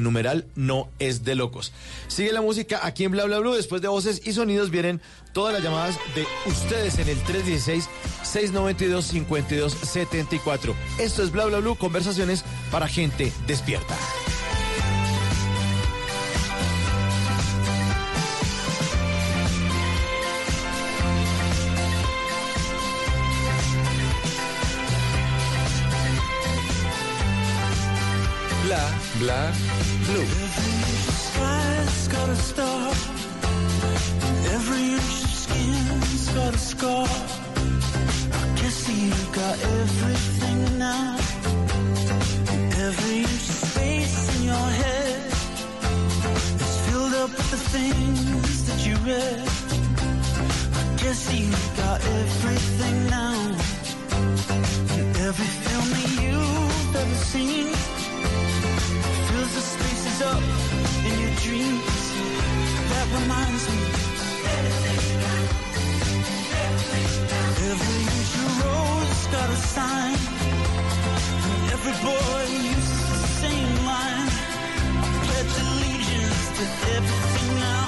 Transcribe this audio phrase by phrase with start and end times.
[0.00, 1.72] Numeral no es de locos.
[2.08, 3.54] Sigue la música aquí en Bla Bla Blue.
[3.54, 5.00] Después de voces y sonidos vienen
[5.32, 7.18] todas las llamadas de ustedes en el
[8.24, 10.74] 316-692-5274.
[10.98, 13.96] Esto es Bla Bla Blue, conversaciones para gente despierta.
[28.64, 29.52] Bla Bla
[30.08, 30.24] Blue.
[30.24, 32.88] Sky's got a star.
[34.56, 37.06] Every inch of skin's got a scar.
[38.40, 41.16] I guess you got everything now.
[42.86, 45.26] Every inch of space in your head
[46.64, 49.44] is filled up with the things that you read.
[50.80, 53.36] I guess you got everything now.
[55.28, 57.97] Every film that you've ever seen
[59.38, 60.42] fills the spaces up
[61.06, 61.98] in your dreams.
[62.90, 63.80] That reminds me.
[67.70, 70.16] Every inch road's got a sign.
[71.50, 72.42] And every boy
[72.74, 74.28] uses the same line.
[75.24, 76.64] Pledge allegiance to
[76.96, 77.87] everything now.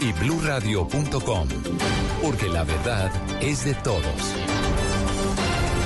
[0.00, 1.48] y bluradio.com,
[2.22, 3.10] porque la verdad
[3.42, 4.04] es de todos.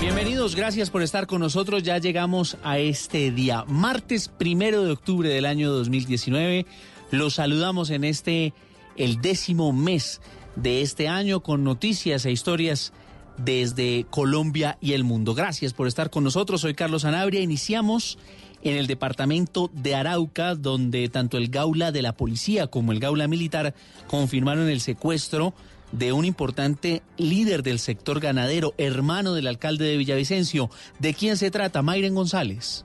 [0.00, 1.82] Bienvenidos, gracias por estar con nosotros.
[1.82, 6.66] Ya llegamos a este día, martes primero de octubre del año 2019.
[7.10, 8.54] Los saludamos en este,
[8.96, 10.20] el décimo mes
[10.56, 12.92] de este año, con noticias e historias
[13.36, 15.34] desde Colombia y el mundo.
[15.34, 16.60] Gracias por estar con nosotros.
[16.60, 17.40] Soy Carlos Anabria.
[17.40, 18.18] Iniciamos
[18.62, 23.28] en el departamento de Arauca, donde tanto el Gaula de la policía como el Gaula
[23.28, 23.74] militar
[24.06, 25.54] confirmaron el secuestro
[25.92, 30.70] de un importante líder del sector ganadero, hermano del alcalde de Villavicencio.
[30.98, 31.82] ¿De quién se trata?
[31.82, 32.84] Mayren González.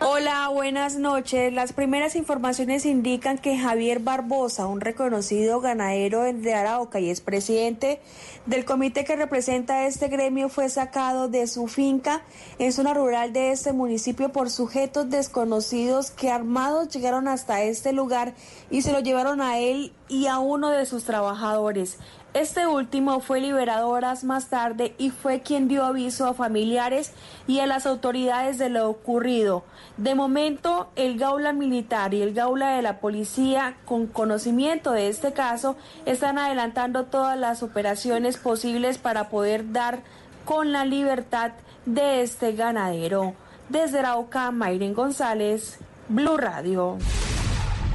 [0.00, 1.52] Hola, buenas noches.
[1.52, 8.00] Las primeras informaciones indican que Javier Barbosa, un reconocido ganadero de Arauca y es presidente
[8.44, 12.22] del comité que representa este gremio, fue sacado de su finca
[12.58, 18.34] en zona rural de este municipio por sujetos desconocidos que armados llegaron hasta este lugar
[18.70, 21.98] y se lo llevaron a él y a uno de sus trabajadores.
[22.34, 27.12] Este último fue liberado horas más tarde y fue quien dio aviso a familiares
[27.46, 29.64] y a las autoridades de lo ocurrido.
[29.98, 35.32] De momento, el Gaula Militar y el Gaula de la Policía, con conocimiento de este
[35.32, 35.76] caso,
[36.06, 40.00] están adelantando todas las operaciones posibles para poder dar
[40.44, 41.52] con la libertad
[41.86, 43.34] de este ganadero.
[43.68, 45.78] Desde Arauca, Mayren González,
[46.08, 46.98] Blue Radio.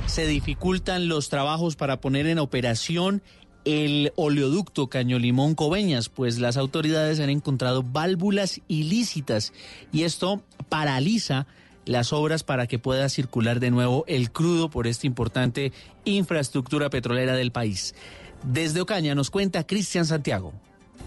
[0.06, 3.22] Se dificultan los trabajos para poner en operación
[3.66, 9.54] el oleoducto Caño Limón Coveñas, pues las autoridades han encontrado válvulas ilícitas
[9.92, 11.48] y esto paraliza
[11.86, 15.72] las obras para que pueda circular de nuevo el crudo por esta importante
[16.06, 17.96] infraestructura petrolera del país.
[18.44, 20.54] Desde Ocaña nos cuenta Cristian Santiago.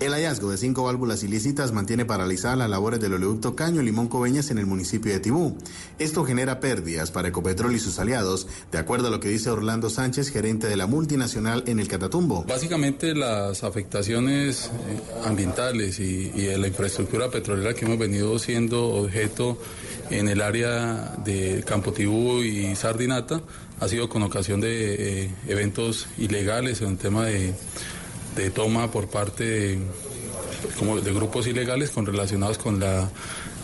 [0.00, 4.50] El hallazgo de cinco válvulas ilícitas mantiene paralizadas las labores del oleoducto Caño Limón Coveñas
[4.50, 5.56] en el municipio de Tibú.
[6.00, 9.90] Esto genera pérdidas para Ecopetrol y sus aliados, de acuerdo a lo que dice Orlando
[9.90, 12.44] Sánchez, gerente de la multinacional en el Catatumbo.
[12.44, 19.58] Básicamente las afectaciones eh, ambientales y, de la infraestructura petrolera que hemos venido siendo objeto
[20.10, 23.40] en el área de Campo Tibú y Sardinata
[23.78, 27.54] ha sido con ocasión de eh, eventos ilegales en el tema de
[28.36, 29.78] de toma por parte de,
[30.78, 33.08] como de grupos ilegales con relacionados con las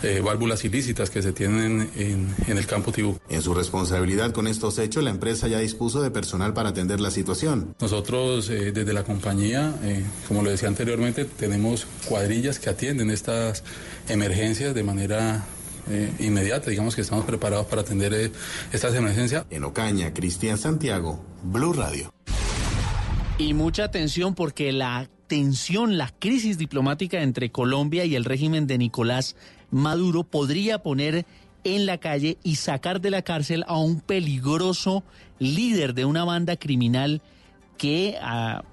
[0.01, 3.19] eh, válvulas ilícitas que se tienen en, en, el campo Tibú.
[3.27, 7.11] En su responsabilidad con estos hechos, la empresa ya dispuso de personal para atender la
[7.11, 7.75] situación.
[7.81, 13.63] Nosotros eh, desde la compañía, eh, como lo decía anteriormente, tenemos cuadrillas que atienden estas
[14.07, 15.45] emergencias de manera
[16.19, 16.69] inmediata.
[16.69, 18.31] Digamos que estamos preparados para atender
[18.71, 19.45] estas emergencias.
[19.49, 22.13] En Ocaña, Cristian Santiago, Blue Radio.
[23.39, 28.77] Y mucha atención porque la tensión, la crisis diplomática entre Colombia y el régimen de
[28.77, 29.37] Nicolás
[29.71, 31.25] Maduro podría poner
[31.63, 35.05] en la calle y sacar de la cárcel a un peligroso
[35.39, 37.21] líder de una banda criminal
[37.77, 38.65] que ha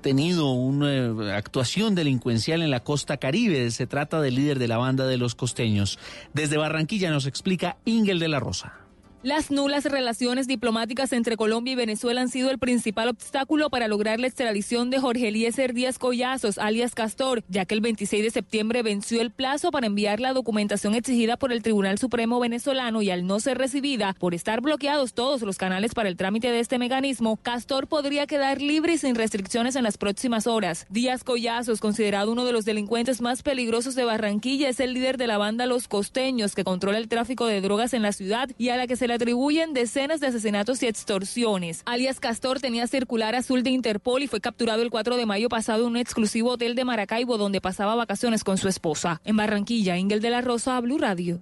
[0.00, 3.70] tenido una actuación delincuencial en la costa caribe.
[3.72, 5.98] Se trata del líder de la banda de los costeños.
[6.32, 8.83] Desde Barranquilla nos explica Ingel de la Rosa.
[9.24, 14.20] Las nulas relaciones diplomáticas entre Colombia y Venezuela han sido el principal obstáculo para lograr
[14.20, 18.82] la extradición de Jorge Eliezer Díaz Collazos, alias Castor, ya que el 26 de septiembre
[18.82, 23.26] venció el plazo para enviar la documentación exigida por el Tribunal Supremo venezolano y al
[23.26, 27.38] no ser recibida, por estar bloqueados todos los canales para el trámite de este mecanismo,
[27.38, 30.84] Castor podría quedar libre y sin restricciones en las próximas horas.
[30.90, 35.28] Díaz Collazos, considerado uno de los delincuentes más peligrosos de Barranquilla, es el líder de
[35.28, 38.76] la banda Los Costeños, que controla el tráfico de drogas en la ciudad y a
[38.76, 41.82] la que se le atribuyen decenas de asesinatos y extorsiones.
[41.86, 45.84] Alias Castor tenía circular azul de Interpol y fue capturado el 4 de mayo pasado
[45.84, 49.20] en un exclusivo hotel de Maracaibo donde pasaba vacaciones con su esposa.
[49.24, 51.40] En Barranquilla, Ingel de la Rosa, Blue Radio.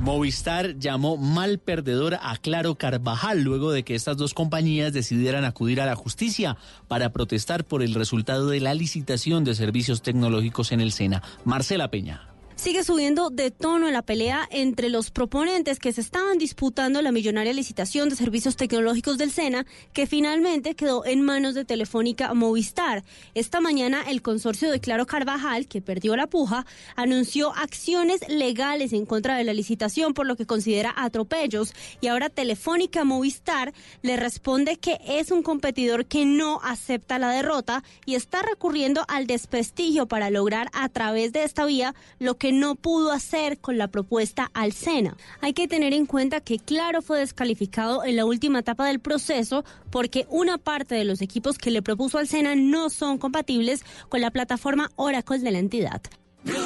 [0.00, 5.80] Movistar llamó mal perdedor a Claro Carvajal luego de que estas dos compañías decidieran acudir
[5.80, 6.56] a la justicia
[6.86, 11.22] para protestar por el resultado de la licitación de servicios tecnológicos en el SENA.
[11.44, 12.28] Marcela Peña
[12.58, 17.52] sigue subiendo de tono la pelea entre los proponentes que se estaban disputando la millonaria
[17.52, 23.04] licitación de servicios tecnológicos del SENA, que finalmente quedó en manos de Telefónica Movistar.
[23.34, 26.66] Esta mañana el consorcio de Claro Carvajal, que perdió la puja,
[26.96, 32.28] anunció acciones legales en contra de la licitación por lo que considera atropellos y ahora
[32.28, 33.72] Telefónica Movistar
[34.02, 39.28] le responde que es un competidor que no acepta la derrota y está recurriendo al
[39.28, 43.88] desprestigio para lograr a través de esta vía lo que no pudo hacer con la
[43.88, 45.16] propuesta al SENA.
[45.40, 49.64] Hay que tener en cuenta que Claro fue descalificado en la última etapa del proceso
[49.90, 54.20] porque una parte de los equipos que le propuso al SENA no son compatibles con
[54.20, 56.02] la plataforma Oracle de la entidad.
[56.44, 56.56] Blue,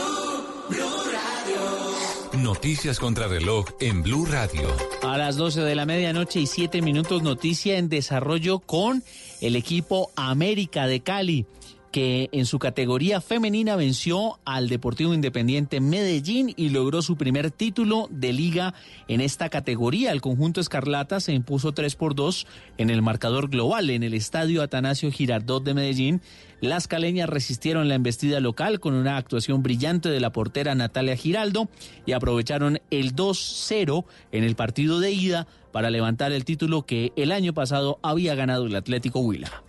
[0.68, 1.02] Blue
[2.38, 4.74] Noticias contra reloj en Blue Radio.
[5.02, 9.04] A las 12 de la medianoche y 7 minutos noticia en desarrollo con
[9.42, 11.46] el equipo América de Cali
[11.92, 18.08] que en su categoría femenina venció al Deportivo Independiente Medellín y logró su primer título
[18.10, 18.74] de liga
[19.08, 20.10] en esta categoría.
[20.10, 22.46] El conjunto Escarlata se impuso 3 por 2
[22.78, 26.22] en el marcador global en el estadio Atanasio Girardot de Medellín.
[26.62, 31.68] Las caleñas resistieron la embestida local con una actuación brillante de la portera Natalia Giraldo
[32.06, 37.32] y aprovecharon el 2-0 en el partido de ida para levantar el título que el
[37.32, 39.62] año pasado había ganado el Atlético Huila.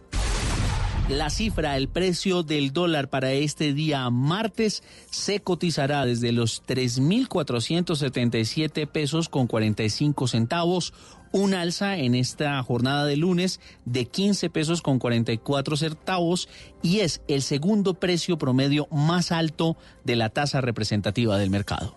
[1.13, 8.87] La cifra, el precio del dólar para este día martes se cotizará desde los 3.477
[8.87, 10.91] pesos con 45 centavos,
[11.31, 16.49] un alza en esta jornada de lunes de 15 pesos con 44 centavos
[16.81, 21.93] y es el segundo precio promedio más alto de la tasa representativa del mercado.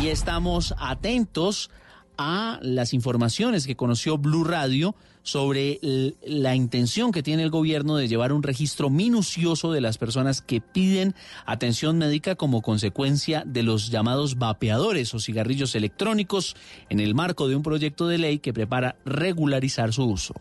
[0.00, 1.70] Y estamos atentos
[2.18, 5.80] a las informaciones que conoció Blue Radio sobre
[6.26, 10.60] la intención que tiene el gobierno de llevar un registro minucioso de las personas que
[10.60, 11.14] piden
[11.46, 16.56] atención médica como consecuencia de los llamados vapeadores o cigarrillos electrónicos
[16.90, 20.34] en el marco de un proyecto de ley que prepara regularizar su uso.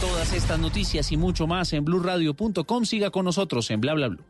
[0.00, 2.84] Todas estas noticias y mucho más en blurradio.com.
[2.86, 4.29] Siga con nosotros en bla bla bla.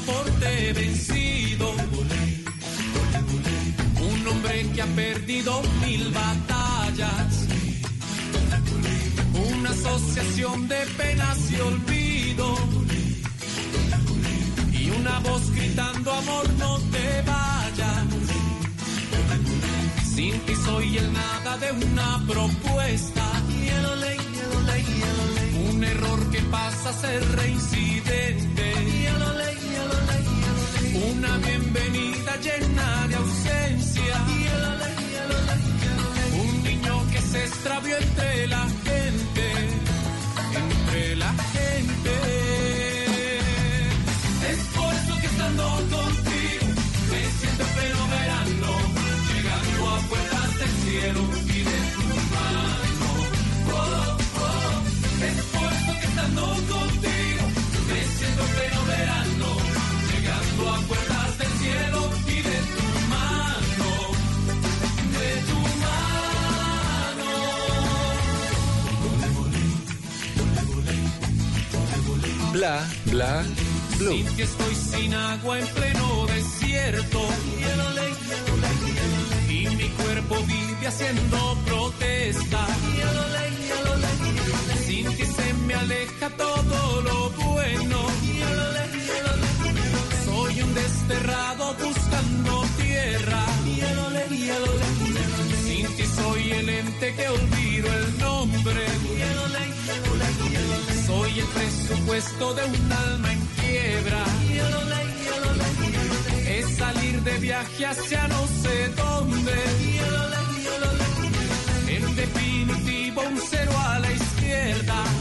[0.00, 1.74] Pasaporte vencido.
[4.12, 7.46] Un hombre que ha perdido mil batallas.
[9.52, 12.56] Una asociación de penas y olvido.
[14.72, 18.06] Y una voz gritando amor no te vayas.
[20.14, 23.24] Sin ti soy el nada de una propuesta.
[25.72, 28.70] Un error que pasa a ser reincidente.
[31.12, 34.16] Una bienvenida llena de ausencia.
[36.42, 39.52] Un niño que se extravió entre la gente.
[40.62, 42.12] Entre la gente.
[44.50, 46.66] Es por eso que estando contigo
[47.10, 48.70] me siento en pleno verano.
[49.34, 51.39] Llegando a puertas del cielo
[72.60, 73.42] Bla, bla,
[73.96, 74.12] blue.
[74.12, 77.26] Sin que estoy sin agua en pleno desierto.
[79.48, 82.66] Y mi cuerpo vive haciendo protesta.
[84.84, 87.98] Sin que se me aleja todo lo bueno.
[90.26, 93.46] Soy un desterrado buscando tierra.
[94.30, 98.86] Sin ti soy el ente que olvido el nombre.
[101.06, 104.24] Soy el presupuesto de un alma en quiebra.
[106.46, 109.54] Es salir de viaje hacia no sé dónde.
[111.88, 115.19] En definitivo, un cero a la izquierda.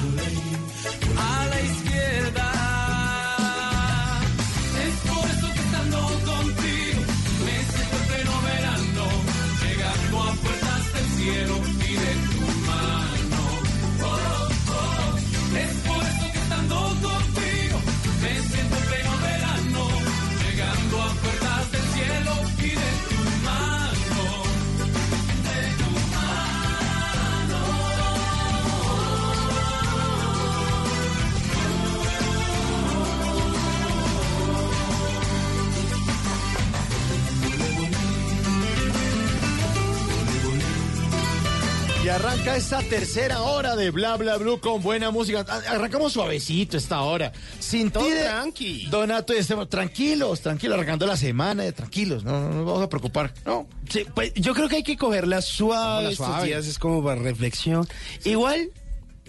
[42.10, 45.46] Y arranca esta tercera hora de Bla Bla Blue con buena música.
[45.48, 47.32] A- Arrancamos suavecito esta hora.
[47.60, 48.88] Sin Todo de- tranqui.
[48.88, 52.90] Donato y Esteban, tranquilos, tranquilos, arrancando la semana, eh, tranquilos, no, no nos vamos a
[52.90, 53.32] preocupar.
[53.46, 53.68] No.
[53.88, 56.48] Sí, pues yo creo que hay que cogerla suave, estos suave.
[56.48, 57.88] días, es como para reflexión.
[58.26, 58.72] Igual,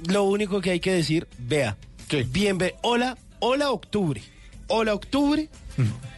[0.06, 1.76] lo único que hay que decir, vea,
[2.08, 2.22] ¿Qué?
[2.22, 4.22] bien, ve, hola, hola octubre,
[4.68, 5.50] hola octubre,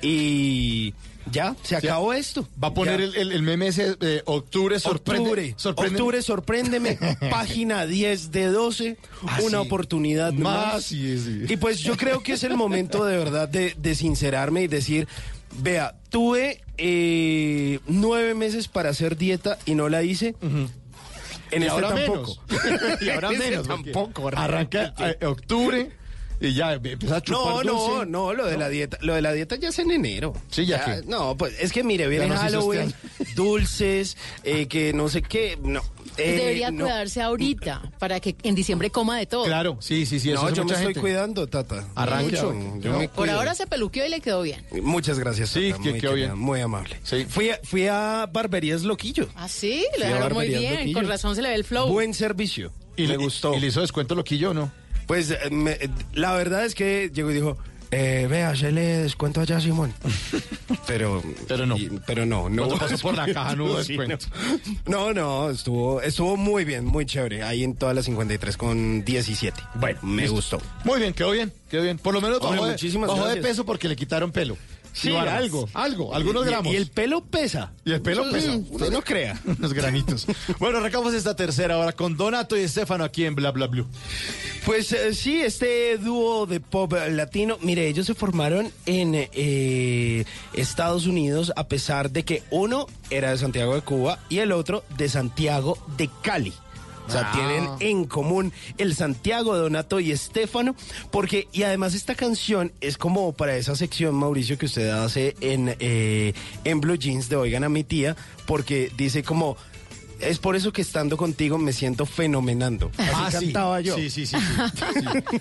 [0.00, 0.94] y
[1.30, 2.48] ya, se acabó esto.
[2.62, 5.22] Va a poner el, el- el meme ese de octubre sorprende.
[5.28, 6.98] Octubre, sorprende- octubre, sorpréndeme,
[7.30, 9.66] página 10 de 12, Ah, una sí.
[9.66, 10.84] oportunidad Más, más.
[10.84, 11.44] sí, sí.
[11.52, 15.06] Y pues yo creo que es el momento de verdad de, de sincerarme y decir,
[15.60, 20.34] vea, tuve eh, nueve meses para hacer dieta y no la hice.
[21.50, 22.38] En y este ahora tampoco.
[22.48, 23.02] menos.
[23.02, 23.68] y ahora este menos.
[23.68, 24.28] tampoco.
[24.34, 25.90] Arranca eh, octubre
[26.42, 28.06] y ya empieza a chupar No, no, dulce.
[28.10, 30.32] no, lo de la dieta, lo de la dieta ya es en enero.
[30.50, 34.66] Sí, ya que- No, pues es que mire, viene nos hizo Halloween, este dulces, eh,
[34.66, 35.80] que no sé qué, no.
[36.16, 36.84] eh, Debería no.
[36.84, 39.44] cuidarse ahorita para que en diciembre coma de todo.
[39.44, 40.30] Claro, sí, sí, sí.
[40.30, 41.00] eso No, hace yo me mucha estoy gente.
[41.00, 41.86] cuidando, Tata.
[41.94, 42.50] Arranque, Mucho.
[42.50, 42.80] arranque.
[42.88, 43.36] Yo me Por cuido.
[43.38, 44.64] ahora se peluqueó y le quedó bien.
[44.82, 46.38] Muchas gracias, Sí, Tata, que muy quedó querida, bien.
[46.38, 46.98] Muy amable.
[47.04, 47.24] Sí.
[47.28, 49.28] Fui, a, fui a Barberías Loquillo.
[49.36, 50.74] Ah, sí, Fui a dejaron muy Barberías bien.
[50.80, 50.98] Loquillo.
[50.98, 51.88] Con razón se le ve el flow.
[51.88, 52.72] Buen servicio.
[52.96, 53.54] Y le gustó.
[53.54, 54.70] ¿Y le hizo descuento loquillo o no?
[55.12, 57.58] Pues eh, me- eh, la verdad es que llegó y dijo,
[57.90, 59.92] eh, vea, se le descuento allá a Simón.
[60.86, 61.76] pero, Pero no.
[61.76, 62.66] y- pero no, no.
[62.66, 64.24] Cuando pasó por la caja no hubo descuento.
[64.86, 67.42] No, no, estuvo, estuvo muy bien, muy chévere.
[67.42, 69.60] Ahí en todas las 53 con 17.
[69.74, 70.34] Bueno, me listo.
[70.34, 70.62] gustó.
[70.84, 71.98] Muy bien, quedó bien, quedó bien.
[71.98, 74.56] Por lo menos Hombre, bajó, de, bajó de peso porque le quitaron pelo.
[74.92, 76.72] Sí, algo, algo, algunos Y- gramos.
[76.72, 77.72] Y el pelo pesa.
[77.84, 78.56] Y el pelo pesa.
[78.56, 79.40] Usted no crea.
[79.58, 80.26] Unos granitos.
[80.58, 83.86] Bueno, arrancamos esta tercera hora con Donato y Estefano aquí en Bla Bla Blue.
[84.66, 91.06] Pues eh, sí, este dúo de pop latino, mire, ellos se formaron en eh, Estados
[91.06, 95.08] Unidos a pesar de que uno era de Santiago de Cuba y el otro de
[95.08, 96.52] Santiago de Cali.
[97.08, 97.32] O sea, Ah.
[97.34, 100.74] tienen en común el Santiago, Donato y Estefano,
[101.10, 105.74] porque, y además esta canción es como para esa sección, Mauricio, que usted hace en,
[105.80, 106.32] eh,
[106.64, 108.16] en Blue Jeans de Oigan a mi tía,
[108.46, 109.56] porque dice como,
[110.22, 112.90] es por eso que estando contigo me siento fenomenando.
[112.98, 113.44] Así Ah, sí.
[113.46, 113.96] cantaba yo.
[113.96, 114.36] Sí, sí, sí.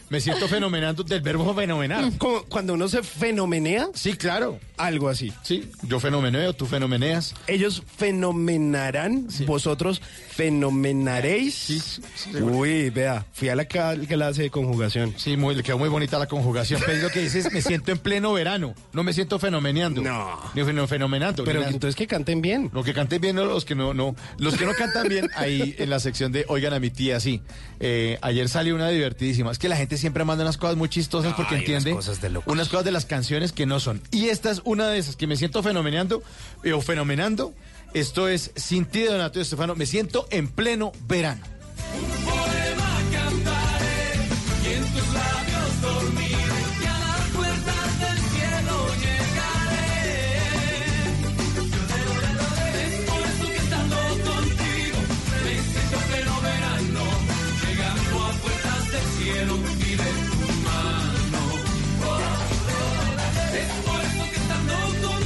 [0.10, 2.12] Me siento fenomenando del verbo fenomenar.
[2.18, 4.60] Como cuando uno se fenomenea, Sí, claro.
[4.78, 5.32] algo así.
[5.44, 7.34] Sí, yo fenomeneo, tú fenomeneas.
[7.48, 12.02] Ellos fenomenarán, vosotros fenomenaréis.
[12.42, 15.14] Uy, vea, fui a la clase de conjugación.
[15.18, 16.82] Sí, muy, le quedó muy bonita la conjugación.
[16.86, 18.74] Pero es lo que dices, me siento en pleno verano.
[18.94, 20.02] No me siento fenomeneando.
[20.02, 20.40] No.
[20.54, 21.44] Ni feno- fenomenando.
[21.44, 22.70] Pero ni entonces que canten bien.
[22.74, 25.76] Lo que canten bien, no, los que no, no, los que no cantan bien, ahí
[25.78, 27.42] en la sección de Oigan a mi tía, sí.
[27.80, 29.52] Eh, ayer salió una divertidísima.
[29.52, 32.22] Es que la gente siempre manda unas cosas muy chistosas porque Ay, entiende unas cosas
[32.22, 32.52] de locos.
[32.54, 34.02] unas cosas de las canciones que no son.
[34.12, 36.24] Y esta es una de esas que me siento fenomeneando
[36.64, 37.54] eh, o fenomenando.
[37.94, 39.76] Esto es Sin ti de Donato y Estefano.
[39.76, 41.42] Me siento en pleno verano.
[42.26, 42.91] poema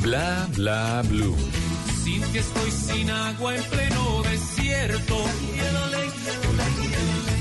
[0.00, 1.36] Bla bla blue.
[2.02, 5.16] Sin que estoy sin agua en pleno desierto.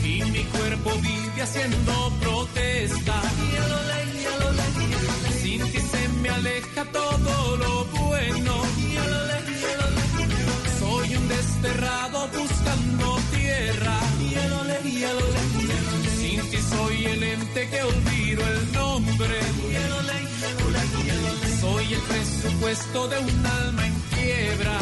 [0.04, 3.22] Y mi cuerpo vive haciendo protesta.
[5.42, 8.54] Sin que se me aleja todo lo bueno.
[10.80, 13.99] Soy un desterrado buscando tierra.
[15.00, 19.40] Sin que soy el ente que olvido el nombre.
[21.62, 24.80] Soy el presupuesto de un alma en quiebra.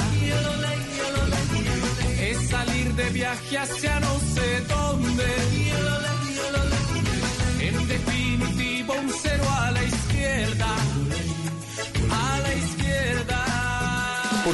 [2.19, 5.25] Es salir de viaje hacia no sé dónde.
[7.59, 9.71] En definitivo, un cero a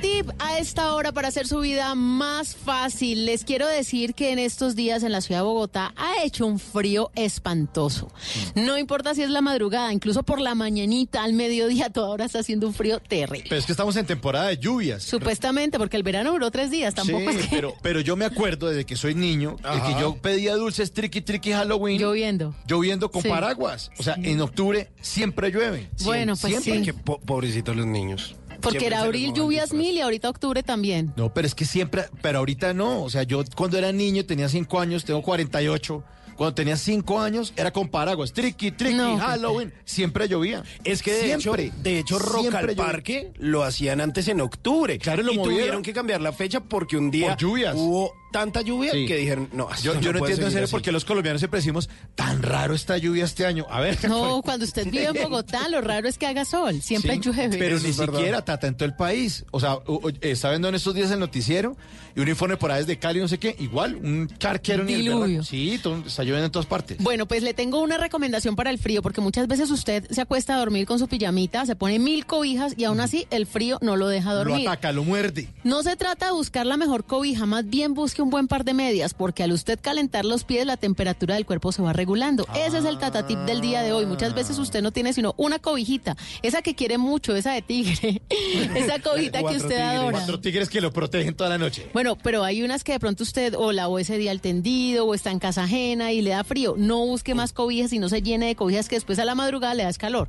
[0.00, 3.26] Tip a esta hora para hacer su vida más fácil.
[3.26, 6.58] Les quiero decir que en estos días en la ciudad de Bogotá ha hecho un
[6.58, 8.10] frío espantoso.
[8.54, 12.38] No importa si es la madrugada, incluso por la mañanita, al mediodía, toda hora está
[12.38, 13.44] haciendo un frío terrible.
[13.48, 15.02] Pero es que estamos en temporada de lluvias.
[15.02, 17.56] Supuestamente, porque el verano duró tres días, tampoco sí, es que...
[17.56, 19.86] pero, pero yo me acuerdo desde que soy niño de Ajá.
[19.94, 22.00] que yo pedía dulces tricky tricky Halloween.
[22.00, 22.54] Lloviendo.
[22.66, 23.28] Lloviendo con Sí.
[23.28, 23.90] paraguas.
[23.98, 25.90] O sea, en octubre siempre llueve.
[26.04, 26.78] Bueno, pues siempre.
[26.80, 26.82] sí.
[26.86, 28.34] Que po- pobrecitos los niños.
[28.60, 31.12] Porque era abril lluvias mil y ahorita octubre también.
[31.16, 33.02] No, pero es que siempre, pero ahorita no.
[33.02, 36.04] O sea, yo cuando era niño tenía 5 años, tengo 48.
[36.36, 38.32] Cuando tenía 5 años era con paraguas.
[38.32, 39.74] Tricky, tricky, No, Halloween.
[39.84, 40.62] Siempre llovía.
[40.84, 42.76] Es que de siempre, hecho, de hecho Rock al llovía.
[42.76, 44.98] Parque lo hacían antes en octubre.
[44.98, 45.58] Claro, lo y movieron.
[45.58, 47.74] tuvieron que cambiar la fecha porque un día Por lluvias.
[47.76, 49.06] hubo tanta lluvia Sí.
[49.06, 51.88] que dijeron, no, Yo, yo no entiendo en serio por qué los colombianos siempre decimos
[52.14, 53.66] tan raro esta lluvia este año.
[53.70, 53.98] A ver.
[54.08, 56.80] No, cuando usted vive en Bogotá, lo raro es que haga sol.
[56.82, 57.56] Siempre Sí, llueve.
[57.58, 59.44] Pero Eso ni siquiera, Tata, en todo el país.
[59.50, 61.76] O sea, u- está viendo en estos días el noticiero
[62.16, 65.44] y un informe por ahí desde Cali, no sé qué, igual, un charquero Diluvio.
[65.44, 66.98] Sí, todo- está lloviendo en todas partes.
[66.98, 70.54] Bueno, pues le tengo una recomendación para el frío, porque muchas veces usted se acuesta
[70.54, 73.96] a dormir con su pijamita, se pone mil cobijas y aún así el frío no
[73.96, 74.68] lo deja lo dormir.
[74.68, 75.48] ataca, lo muerde.
[75.64, 78.74] No se trata de buscar la mejor cobija, más bien busque un buen par de
[78.74, 82.46] medias, porque al usted calentar los pies, la temperatura del cuerpo se va regulando.
[82.54, 84.06] Ese es el tatatip del día de hoy.
[84.06, 88.22] Muchas veces usted no tiene sino una cobijita, esa que quiere mucho, esa de tigre,
[88.74, 90.18] esa cobijita que usted tigres, adora.
[90.18, 91.88] Cuatro tigres que lo protegen toda la noche.
[91.92, 95.14] Bueno, pero hay unas que de pronto usted o lavó ese día al tendido o
[95.14, 96.74] está en casa ajena y le da frío.
[96.76, 99.74] No busque más cobijas y no se llene de cobijas que después a la madrugada
[99.74, 100.28] le da calor.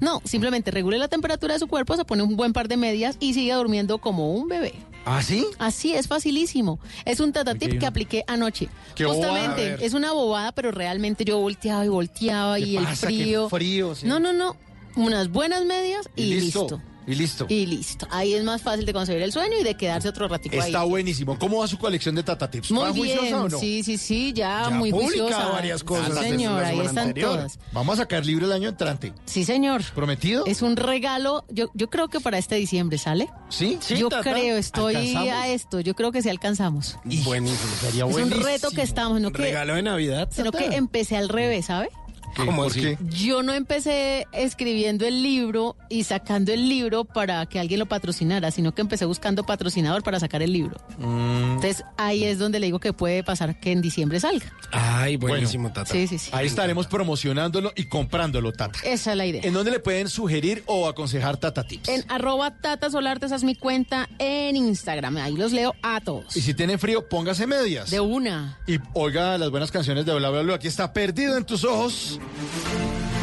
[0.00, 3.16] No, simplemente regule la temperatura de su cuerpo, se pone un buen par de medias
[3.20, 4.74] y sigue durmiendo como un bebé.
[5.06, 5.46] ¿Ah, sí?
[5.60, 6.80] Así es facilísimo.
[7.04, 8.68] Es un tatatip que apliqué anoche.
[8.96, 13.06] Qué Justamente, es una bobada, pero realmente yo volteaba y volteaba y el pasa?
[13.06, 13.48] Qué frío.
[13.48, 14.04] frío, sí.
[14.04, 14.56] No, no, no.
[14.96, 16.80] Unas buenas medias y, listo.
[17.06, 17.46] Y listo.
[17.48, 18.06] Y listo.
[18.10, 20.66] Ahí es más fácil de conseguir el sueño y de quedarse otro ratico ahí.
[20.70, 21.38] Está buenísimo.
[21.38, 22.70] ¿Cómo va su colección de Tata Tips?
[22.72, 23.58] Muy ¿Va juiciosa bien, o no?
[23.58, 25.48] sí, sí, sí, ya, Ya muy juiciosa.
[25.48, 27.34] varias cosas Sí, señor, ahí están anterior.
[27.36, 27.58] todas.
[27.72, 29.12] Vamos a sacar libro el año entrante.
[29.26, 29.82] Sí, señor.
[29.94, 30.44] ¿Prometido?
[30.46, 33.28] Es un regalo, yo, yo creo que para este diciembre, ¿sale?
[33.48, 33.78] ¿Sí?
[33.96, 35.32] yo creo, estoy ¿Alcanzamos?
[35.32, 36.98] a esto, yo creo que sí alcanzamos.
[37.04, 38.44] Buenísimo, sería Es un buenísimo.
[38.46, 40.28] reto que estamos, no que, Regalo de Navidad.
[40.32, 40.68] sino Tata.
[40.68, 41.88] que empecé al revés, ¿sabe?
[42.36, 42.80] ¿Cómo ¿Por así?
[42.80, 42.98] qué?
[43.08, 48.50] Yo no empecé escribiendo el libro y sacando el libro para que alguien lo patrocinara,
[48.50, 50.76] sino que empecé buscando patrocinador para sacar el libro.
[50.98, 51.54] Mm.
[51.56, 54.46] Entonces ahí es donde le digo que puede pasar que en diciembre salga.
[54.72, 55.74] Ay, buenísimo, Bueno.
[55.74, 55.92] Tata.
[55.92, 56.30] Sí, sí, sí.
[56.32, 58.78] Ahí estaremos promocionándolo y comprándolo, Tata.
[58.84, 59.42] Esa es la idea.
[59.44, 61.88] ¿En dónde le pueden sugerir o aconsejar Tata Tips?
[61.88, 65.16] En arroba Tata Solartes es mi cuenta en Instagram.
[65.18, 66.36] Ahí los leo a todos.
[66.36, 67.90] Y si tiene frío, póngase medias.
[67.90, 68.58] De una.
[68.66, 70.54] Y oiga las buenas canciones de Bla Bla Bla.
[70.56, 72.20] Aquí está Perdido en tus ojos.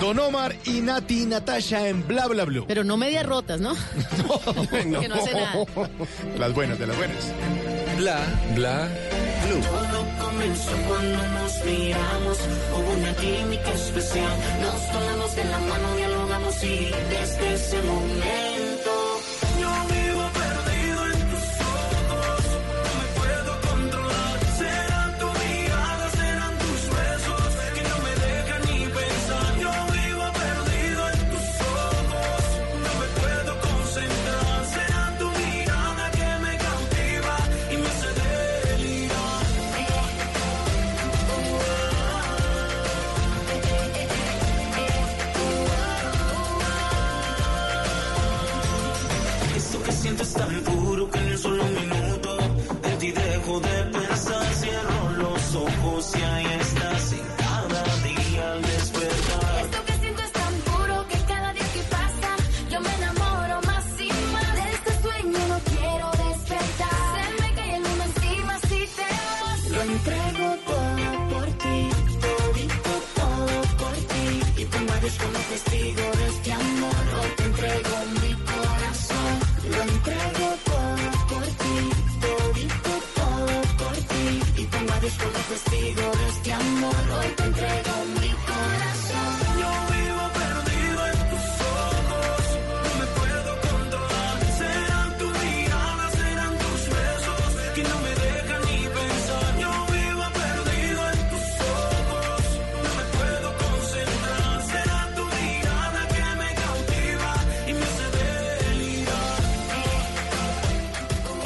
[0.02, 2.66] Don Omar y Nati Natasha en Bla Bla Blue.
[2.68, 3.74] Pero no medias rotas, ¿no?
[4.72, 5.66] que no hace nada.
[6.38, 7.34] Las buenas, de las buenas.
[7.98, 8.20] Bla,
[8.56, 8.90] bla,
[9.46, 9.62] blue.
[9.62, 12.38] Todo comenzó cuando nos miramos,
[12.76, 14.38] hubo una química especial.
[14.62, 18.73] Nos tomamos de la mano, dialogamos y desde ese momento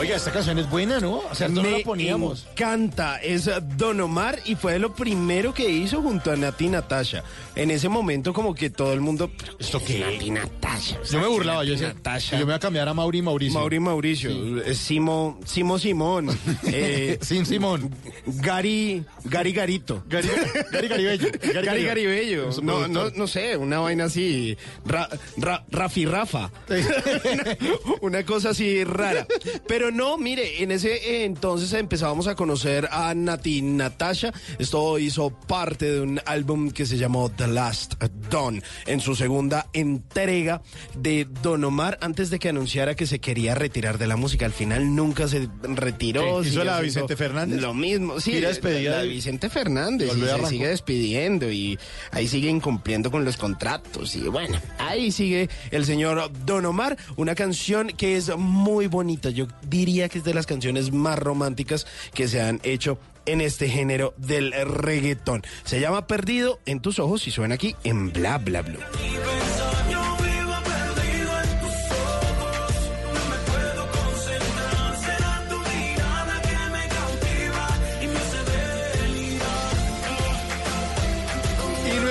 [0.08, 1.18] Oiga, esta canción es buena, ¿no?
[1.18, 2.48] O sea, no Me la poníamos.
[2.52, 7.26] encanta, es Don Omar y fue lo primero que hizo junto a Nati y Natasha.
[7.56, 9.30] En ese momento como que todo el mundo...
[9.60, 10.00] ¿Esto qué?
[10.00, 10.98] Nati Natasha.
[11.12, 12.32] Yo me burlaba, yo decía, Natasha.
[12.38, 13.60] yo me voy a cambiar a Mauri y Mauricio.
[13.60, 16.30] Mauri Mauricio, eh, Simo, Simo Simón,
[16.68, 17.94] eh, Sin Simón.
[18.28, 20.04] Gary, Gary Garito.
[20.08, 20.30] Gary,
[20.72, 21.28] Gary Garibello.
[21.64, 22.44] Gary, Garibello.
[22.44, 24.56] Nuestro No, no, no sé, una vaina así.
[24.86, 26.50] Ra, Ra- Rafi Rafa.
[26.70, 27.58] una,
[28.02, 29.28] una cosa así rara.
[29.68, 34.32] Pero no, mire, en ese entonces empezábamos a conocer a Nati Natasha.
[34.60, 37.96] Esto hizo parte de un álbum que se llamó The Last
[38.30, 40.62] Dawn, en su segunda entrega
[40.96, 44.46] de Don Omar, antes de que anunciara que se quería retirar de la música.
[44.46, 46.44] Al final nunca se retiró.
[46.44, 47.60] ¿Hizo la Vicente Fernández?
[47.60, 48.40] Lo mismo, sí.
[48.40, 50.12] La de- de Vicente Fernández.
[50.16, 51.80] Y se sigue despidiendo y
[52.12, 54.16] ahí sigue incumpliendo con los contratos.
[54.16, 59.30] Y bueno, ahí sigue el señor Don Omar, una canción que es muy bonita.
[59.32, 63.70] Yo diría que es de las canciones más románticas que se han hecho en este
[63.70, 65.44] género del reggaetón.
[65.64, 68.80] Se llama Perdido en tus ojos y suena aquí en Bla Bla Blue.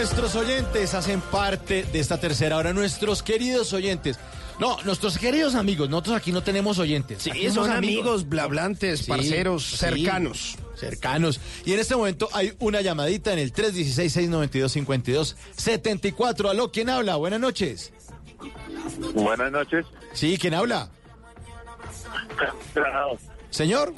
[0.07, 4.19] Nuestros oyentes hacen parte de esta tercera hora, nuestros queridos oyentes.
[4.59, 7.23] No, nuestros queridos amigos, nosotros aquí no tenemos oyentes.
[7.23, 10.57] Sí, Aquí son amigos, blablantes, Sí, parceros, sí, cercanos.
[10.75, 11.41] cercanos.
[11.67, 16.49] Y en este momento hay una llamadita en el 316-692-5274.
[16.51, 17.17] Aló, ¿quién habla?
[17.17, 17.93] Buenas noches.
[19.15, 19.85] Buenas noches.
[20.15, 20.89] Sí, ¿quién habla?
[22.75, 23.21] Granados.
[23.51, 23.93] Señor.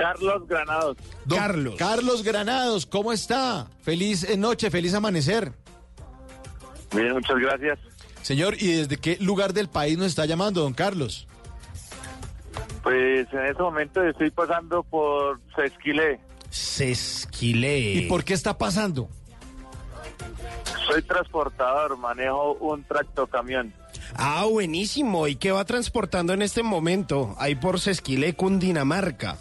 [0.00, 0.96] Carlos Granados.
[1.24, 1.74] Don Carlos.
[1.76, 3.66] Carlos Granados, ¿cómo está?
[3.82, 5.52] Feliz eh, noche, feliz amanecer.
[6.94, 7.78] Bien, muchas gracias.
[8.28, 11.26] Señor, ¿y desde qué lugar del país nos está llamando, don Carlos?
[12.82, 16.20] Pues en este momento estoy pasando por Sesquilé.
[16.50, 17.94] Sesquilé.
[17.94, 19.08] ¿Y por qué está pasando?
[20.86, 23.72] Soy transportador, manejo un tractocamión.
[24.14, 25.26] Ah, buenísimo.
[25.26, 27.34] ¿Y qué va transportando en este momento?
[27.38, 29.38] Ahí por Sesquilé, Cundinamarca.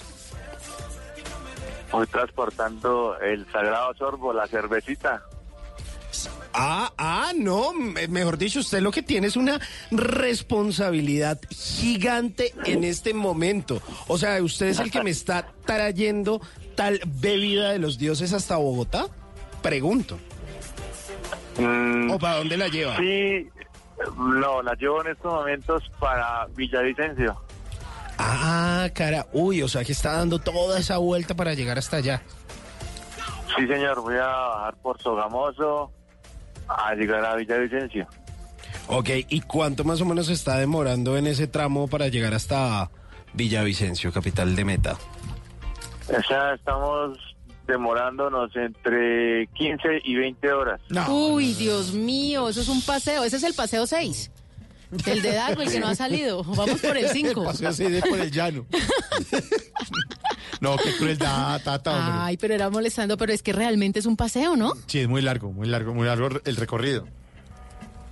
[1.91, 5.23] Voy transportando el sagrado sorbo, la cervecita.
[6.60, 9.60] Ah, ah, no, me- mejor dicho, usted lo que tiene es una
[9.91, 13.80] responsabilidad gigante en este momento.
[14.08, 16.41] O sea, ¿usted es el que me está trayendo
[16.76, 19.06] tal bebida de los dioses hasta Bogotá?
[19.62, 20.17] Pregunto.
[22.12, 22.93] ¿O para dónde la lleva?
[23.00, 23.50] Mm, Sí,
[24.17, 27.39] no, la llevo en estos momentos para Villavicencio.
[28.20, 32.22] Ah, cara, uy, o sea que está dando toda esa vuelta para llegar hasta allá.
[33.56, 35.91] Sí, señor, voy a bajar por Sogamoso
[36.67, 38.08] a llegar a Villavicencio.
[38.88, 42.89] Ok, ¿y cuánto más o menos se está demorando en ese tramo para llegar hasta
[43.34, 44.97] Villavicencio, capital de Meta?
[46.08, 47.17] O sea, estamos
[47.67, 50.82] demorándonos entre 15 y 20 horas.
[51.10, 53.23] Uy, Dios mío, eso es un paseo.
[53.23, 54.32] Ese es el paseo 6.
[55.06, 56.43] El de Dago, el que no ha salido.
[56.43, 57.41] Vamos por el 5.
[57.41, 58.65] El paseo así de por el llano.
[60.62, 62.13] no, qué crueldad, tata, hombre.
[62.19, 64.73] Ay, pero era molestando, pero es que realmente es un paseo, ¿no?
[64.86, 67.06] Sí, es muy largo, muy largo, muy largo el recorrido.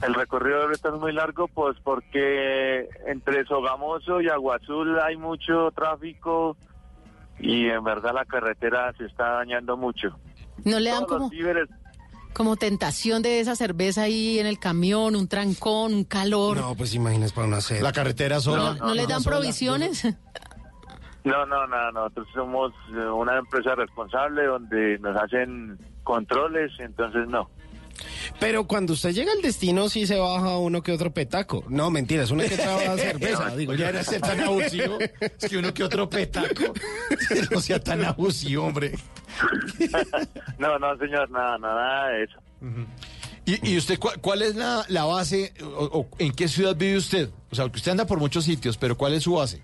[0.01, 5.71] El recorrido ahorita es muy largo, pues porque entre Sogamoso y Agua Azul hay mucho
[5.71, 6.57] tráfico
[7.39, 10.19] y en verdad la carretera se está dañando mucho.
[10.63, 11.69] No le dan Todos como, los
[12.35, 16.57] como tentación de esa cerveza ahí en el camión, un trancón, un calor.
[16.57, 17.81] No, pues imagínese para una sed.
[17.81, 18.75] La carretera ¿No, sola.
[18.75, 20.03] no les dan provisiones?
[21.23, 27.49] no, no, no, nosotros somos eh, una empresa responsable donde nos hacen controles, entonces no.
[28.39, 31.63] Pero cuando usted llega al destino sí se baja uno que otro petaco.
[31.69, 33.87] No, mentira, es una que trabaja cerveza, digo yo.
[33.87, 34.97] era ser tan abusivo.
[34.99, 36.73] Es que uno que otro petaco.
[37.51, 38.93] No sea tan abusivo, hombre.
[40.57, 42.39] No, no, señor, nada, nada de eso.
[43.45, 46.97] ¿Y, y usted cuál, cuál es la, la base o, o en qué ciudad vive
[46.97, 47.29] usted?
[47.51, 49.61] O sea, que usted anda por muchos sitios, pero ¿cuál es su base?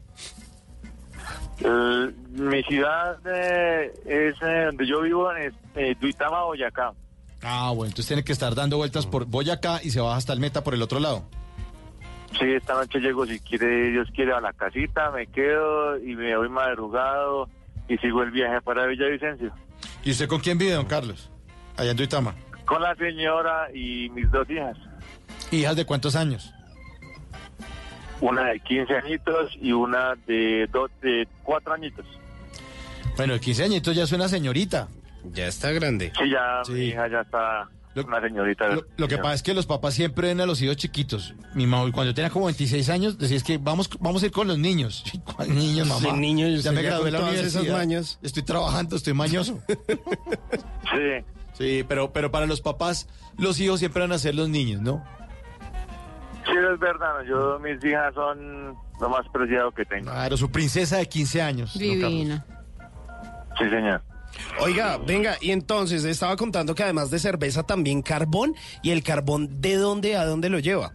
[2.32, 6.94] Mi ciudad eh, es eh, donde yo vivo, es eh, Duitama, Boyacá.
[7.44, 10.40] Ah, bueno, entonces tiene que estar dando vueltas por Boyacá y se baja hasta el
[10.40, 11.24] meta por el otro lado.
[12.40, 16.36] Sí, esta noche llego, si quiere, Dios quiere, a la casita, me quedo y me
[16.38, 17.50] voy madrugado
[17.88, 19.52] y sigo el viaje para Villavicencio.
[20.04, 21.30] ¿Y usted con quién vive, don Carlos?
[21.76, 22.36] Allá en Duitama.
[22.66, 24.78] Con la señora y mis dos hijas.
[25.52, 26.54] ¿Hijas de cuántos años?
[28.22, 32.06] Una de 15 añitos y una de, dos, de 4 añitos.
[33.18, 34.88] Bueno, de 15 añitos ya es una señorita.
[35.26, 36.12] Ya está grande.
[36.18, 38.68] Sí, ya mi hija ya está una señorita.
[38.70, 41.36] Lo, lo que pasa es que los papás siempre ven a los hijos chiquitos.
[41.56, 44.32] Mi mamá, cuando yo tenía como 26 años, decía es que vamos, vamos a ir
[44.32, 45.04] con los niños.
[45.36, 46.02] ¿Cuál niños, mamá?
[46.02, 47.78] Sí, niños, ya me gradué la todas esas universidad.
[47.78, 48.20] mañas.
[48.22, 49.60] Estoy trabajando, estoy mañoso.
[50.94, 51.26] Sí.
[51.54, 53.08] Sí, pero, pero para los papás,
[53.38, 55.04] los hijos siempre van a ser los niños, ¿no?
[56.46, 57.24] Sí, es verdad.
[57.28, 60.06] Yo, mis hijas son lo más preciado que tengo.
[60.12, 61.78] Claro, su princesa de 15 años.
[61.78, 62.46] Divina.
[63.58, 64.02] Sí, señor.
[64.60, 69.62] Oiga, venga, y entonces estaba contando que además de cerveza también carbón, y el carbón,
[69.62, 70.94] ¿de dónde a dónde lo lleva?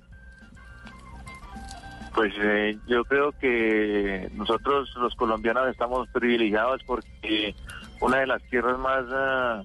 [2.14, 7.54] Pues eh, yo creo que nosotros los colombianos estamos privilegiados porque
[8.00, 9.62] una de las tierras más ah,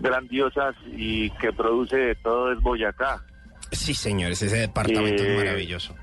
[0.00, 3.22] grandiosas y que produce de todo es Boyacá.
[3.72, 5.94] Sí, señores, ese departamento Eh, es maravilloso.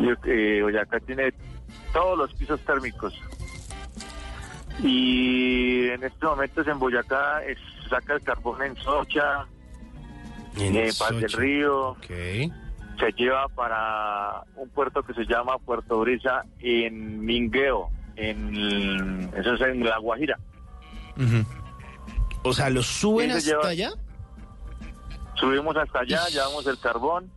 [0.00, 1.34] Yo- eh, Boyacá tiene
[1.92, 3.14] todos los pisos térmicos.
[4.80, 7.58] Y en estos momentos en Boyacá es-
[7.88, 9.46] saca el carbón en Socha,
[10.58, 11.32] En Paz del.
[11.32, 11.96] Río.
[12.98, 19.60] Se lleva para un puerto que se llama Puerto Brisa en Mingueo, en eso es
[19.62, 20.38] en La Guajira.
[22.44, 23.90] O sea, ¿lo suben hasta lleva- allá?
[25.36, 27.30] Subimos hasta allá, llevamos el carbón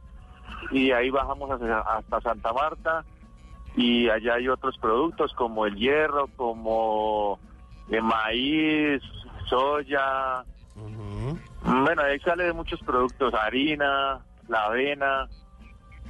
[0.72, 3.06] y ahí bajamos hacia- hasta Santa Marta
[3.76, 7.40] y allá hay otros productos como el hierro, como
[7.90, 9.02] el maíz,
[9.50, 10.44] soya,
[11.64, 15.28] Bueno, ahí sale de muchos productos, harina, la avena,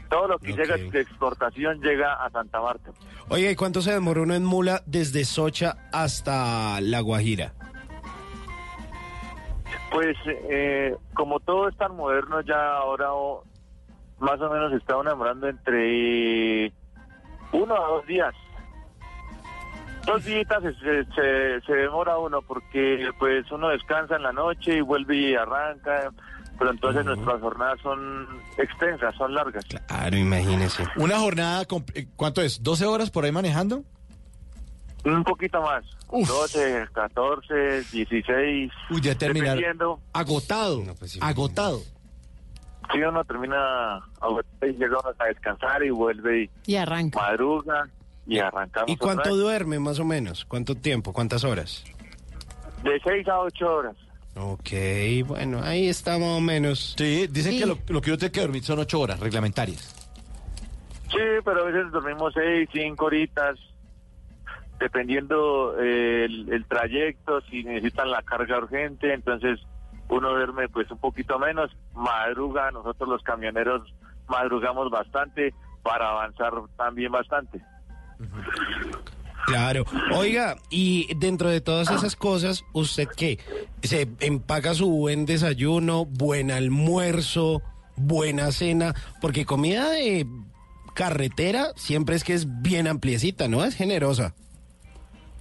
[0.09, 2.91] todo lo que llega de exportación llega a Santa Marta.
[3.29, 7.53] Oye, ¿y cuánto se demoró uno en mula desde Socha hasta La Guajira?
[9.91, 13.07] Pues eh, como todo es tan moderno ya ahora
[14.19, 16.71] más o menos se está demorando entre
[17.51, 18.33] uno a dos días.
[20.05, 24.77] Dos días se, se- se- se demora uno porque pues uno descansa en la noche
[24.77, 26.11] y vuelve y arranca,
[26.59, 28.27] pero entonces nuestras jornadas son
[28.57, 29.65] extensas, son largas.
[29.65, 30.85] Claro, imagínese.
[30.97, 32.61] Una jornada, eh, ¿cuánto es?
[32.63, 33.81] ¿12 horas por ahí manejando?
[35.05, 38.71] Un poquito más, 12, 14, 16.
[38.91, 39.55] Uy, ya terminar.
[39.55, 39.99] Dependiendo.
[40.13, 40.83] Agotado,
[41.21, 41.81] agotado.
[42.91, 43.99] Si uno termina
[44.61, 47.19] y llega uno a descansar y vuelve y Y arranca.
[47.19, 47.87] madruga
[48.27, 48.89] y arrancamos.
[48.91, 49.41] ¿Y cuánto otra vez.
[49.41, 50.45] duerme más o menos?
[50.45, 51.11] ¿Cuánto tiempo?
[51.13, 51.83] ¿Cuántas horas?
[52.83, 53.95] De 6 a 8 horas.
[54.37, 54.69] Ok,
[55.25, 56.93] bueno, ahí está más o menos.
[56.97, 57.59] Sí, dicen Sí.
[57.59, 59.93] que lo, lo que uno tiene que dormir son 8 horas reglamentarias.
[61.09, 63.57] Sí, pero a veces dormimos 6, 5 horitas,
[64.79, 69.59] dependiendo eh, el, el trayecto, si necesitan la carga urgente, entonces
[70.09, 73.93] uno duerme pues un poquito menos, madruga, nosotros los camioneros
[74.27, 77.61] madrugamos bastante para avanzar también bastante.
[79.45, 79.85] Claro.
[80.13, 83.39] Oiga, y dentro de todas esas cosas, ¿usted qué?
[83.83, 87.61] ¿Se empaca su buen desayuno, buen almuerzo,
[87.95, 88.95] buena cena?
[89.21, 90.25] Porque comida de
[90.95, 93.63] carretera siempre es que es bien ampliecita, ¿no?
[93.63, 94.33] Es generosa.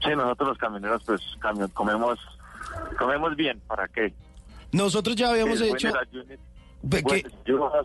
[0.03, 1.23] Sí, nosotros los camioneros pues
[1.73, 2.19] comemos
[2.99, 4.13] comemos bien, ¿para qué?
[4.75, 5.89] Nosotros ya habíamos Eh, hecho...
[5.89, 6.25] desayuno,
[6.83, 7.03] Ve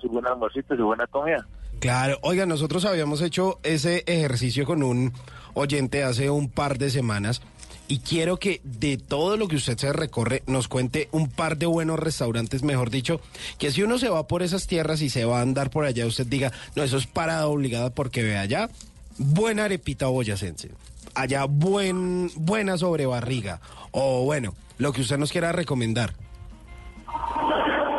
[0.10, 1.48] buen almuercito, su buena comida.
[1.80, 5.14] Claro, oiga, nosotros habíamos hecho ese ejercicio con un
[5.54, 7.42] oyente hace un par de semanas
[7.88, 11.66] y quiero que de todo lo que usted se recorre nos cuente un par de
[11.68, 13.22] buenos restaurantes, mejor dicho,
[13.58, 16.06] que si uno se va por esas tierras y se va a andar por allá,
[16.06, 18.70] usted diga, no, eso es parada obligada porque ve allá,
[19.18, 20.72] buena arepita boyacense,
[21.16, 26.14] allá buen, buena sobrebarriga, o bueno, lo que usted nos quiera recomendar.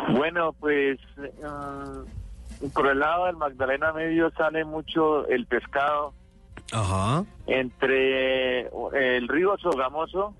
[0.09, 6.13] Bueno, pues mm, por el lado del Magdalena Medio sale mucho el pescado
[6.71, 7.23] Ajá.
[7.47, 8.61] entre
[9.17, 10.33] el río Sogamoso.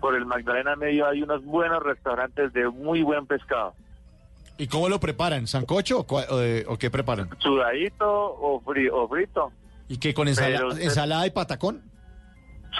[0.00, 3.74] Por el Magdalena Medio hay unos buenos restaurantes de muy buen pescado.
[4.58, 5.46] ¿Y cómo lo preparan?
[5.46, 7.28] ¿Sancocho o, cua- o, eh, o qué preparan?
[7.38, 9.50] Sudadito o, fri- o frito.
[9.88, 11.82] ¿Y qué con ensala- Pero usted- ensalada y patacón?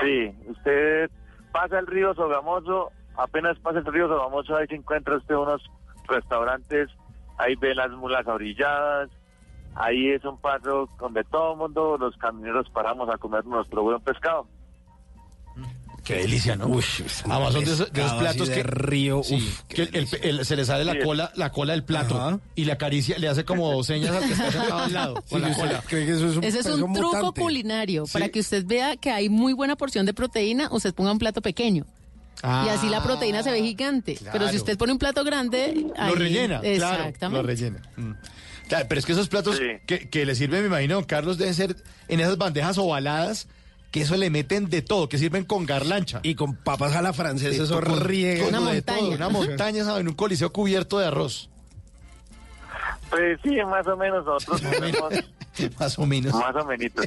[0.00, 1.10] Sí, usted
[1.50, 5.62] pasa el río Sogamoso, apenas pasa el río Sogamoso, ahí se encuentra usted unos
[6.06, 6.88] restaurantes,
[7.38, 9.10] ahí ve las mulas orilladas,
[9.74, 14.00] ahí es un paso donde todo el mundo, los camineros, paramos a comer nuestro buen
[14.00, 14.46] pescado.
[16.04, 16.66] Qué delicia, ¿no?
[16.66, 20.08] Además son de esos, de platos así que de río, sí, uf, que el- el-
[20.22, 20.98] el- se le sale la Sí.
[21.02, 22.38] cola, la cola del plato Ajá.
[22.54, 25.54] y le acaricia, le hace como señas al que está sentado al lado con la
[25.54, 25.82] cola.
[25.88, 27.40] ¿Cree que eso es un Ese es un truco mutante?
[27.40, 28.04] culinario.
[28.04, 28.12] Sí.
[28.12, 31.40] Para que usted vea que hay muy buena porción de proteína, usted ponga un plato
[31.40, 31.86] pequeño.
[32.42, 34.16] Y así la proteína se ve gigante.
[34.18, 34.48] Pero Ah, claro.
[34.50, 37.42] si usted pone un plato grande, ahí- Lo rellena, claro, Exactamente.
[37.42, 37.82] lo rellena.
[37.96, 38.12] Mm.
[38.68, 39.64] Claro, pero es que esos platos Sí.
[39.86, 41.76] que, que le sirven, me imagino, don Carlos, deben ser
[42.08, 43.46] en esas bandejas ovaladas,
[43.90, 46.20] que eso le meten de todo, que sirven con garlancha.
[46.22, 48.48] Y con papas a la francesa, eso riega.
[48.48, 48.98] Una con de montaña.
[48.98, 50.08] todo, una montaña, ¿saben?
[50.08, 51.48] Un coliseo cubierto de arroz.
[53.10, 55.12] Pues sí, más o menos nosotros comemos
[55.78, 56.32] Más o menos.
[56.34, 56.92] más o menos.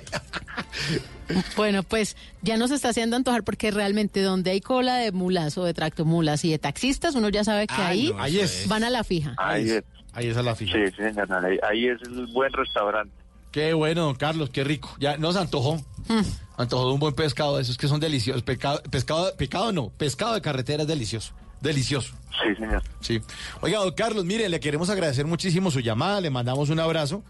[1.57, 5.65] Bueno, pues ya nos está haciendo antojar porque realmente donde hay cola de mulas o
[5.65, 8.65] de tractomulas y de taxistas, uno ya sabe que Ah, ahí no, Ahí es.
[8.69, 9.33] van a la fija.
[9.37, 9.83] Ahí es,
[10.13, 10.73] Ahí es a la fija.
[10.77, 13.13] sí, sí, señora, ahí, ahí es el buen restaurante.
[13.51, 14.95] Qué bueno, don Carlos, qué rico.
[14.99, 15.75] Ya nos antojó.
[16.07, 16.21] Mm.
[16.57, 18.43] Antojó de un buen pescado, esos que son deliciosos.
[18.43, 21.33] Pecado, pescado, pecado no, pescado de carretera es delicioso.
[21.59, 22.13] Delicioso.
[22.41, 22.83] Sí, señor.
[23.01, 23.19] Sí.
[23.61, 27.23] Oiga, don Carlos, mire, le queremos agradecer muchísimo su llamada, le mandamos un abrazo.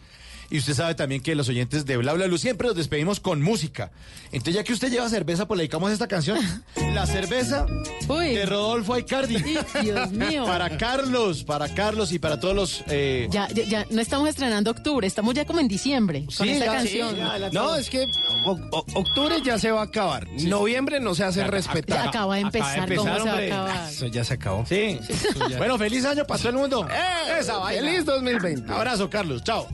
[0.49, 3.41] Y usted sabe también que los oyentes de Bla Bla Blue siempre los despedimos con
[3.41, 3.91] música.
[4.31, 6.37] Entonces, ya que usted lleva cerveza, pues le dedicamos esta canción.
[6.93, 7.65] La cerveza
[8.07, 8.33] Uy.
[8.33, 9.37] de Rodolfo Aicardi.
[9.83, 10.45] Dios mío.
[10.47, 12.83] Para Carlos, para Carlos y para todos los...
[12.87, 16.65] eh, Ya, ya, ya no estamos estrenando octubre, estamos ya como en diciembre con esta
[16.65, 17.09] ya, canción.
[17.11, 18.05] sí, ya, la- No, es que
[18.45, 20.27] o- o- octubre ya se va a acabar.
[20.43, 22.07] Noviembre no se hace Ya respetar.
[22.07, 23.89] acaba de empezar, empezar, ¿cómo se va a acabar?
[23.89, 24.65] Eso ya se acabó.
[24.67, 24.97] Sí.
[25.57, 26.87] bueno, feliz año para todo el mundo.
[27.39, 27.73] Esa.
[27.73, 27.79] ¡Eh!
[27.81, 28.61] Feliz 2020.
[28.63, 29.43] Un abrazo, Carlos.
[29.43, 29.67] Chao.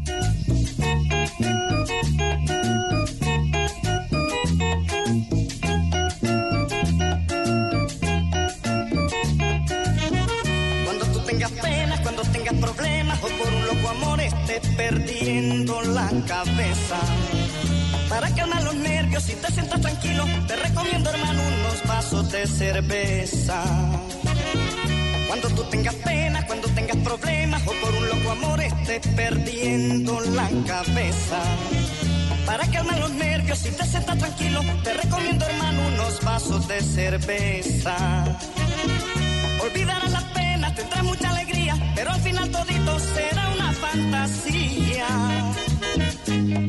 [12.53, 16.99] Tengas problemas o por un loco amor estés perdiendo la cabeza.
[18.09, 23.63] Para calmar los nervios y te sientas tranquilo, te recomiendo hermano unos vasos de cerveza.
[25.27, 30.49] Cuando tú tengas pena, cuando tengas problemas o por un loco amor estés perdiendo la
[30.67, 31.41] cabeza.
[32.45, 37.95] Para calmar los nervios y te sientas tranquilo, te recomiendo hermano unos vasos de cerveza.
[39.61, 41.05] Olvidarás las penas, tendrás al
[42.99, 45.07] será una fantasía.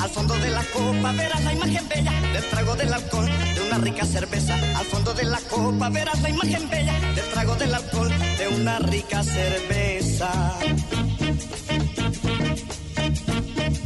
[0.00, 3.78] Al fondo de la copa verás la imagen bella del trago del alcohol de una
[3.78, 4.54] rica cerveza.
[4.76, 8.78] Al fondo de la copa verás la imagen bella del trago del alcohol de una
[8.78, 10.58] rica cerveza.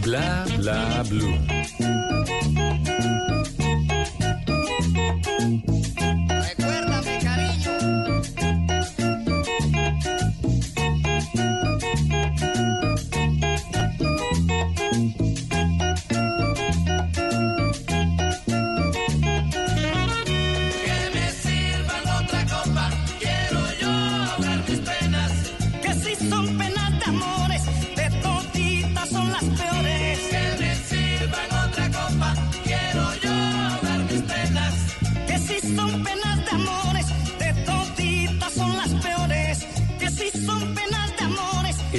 [0.02, 1.38] Bla bla blue.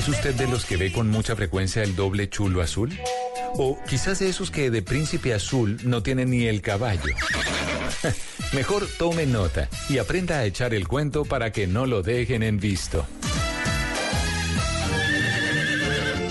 [0.10, 2.98] Usted de los que ve con mucha frecuencia el doble chulo azul?
[3.54, 7.14] O quizás de esos que de príncipe azul no tienen ni el caballo.
[8.54, 12.60] Mejor tome nota y aprenda a echar el cuento para que no lo dejen en
[12.60, 13.06] visto.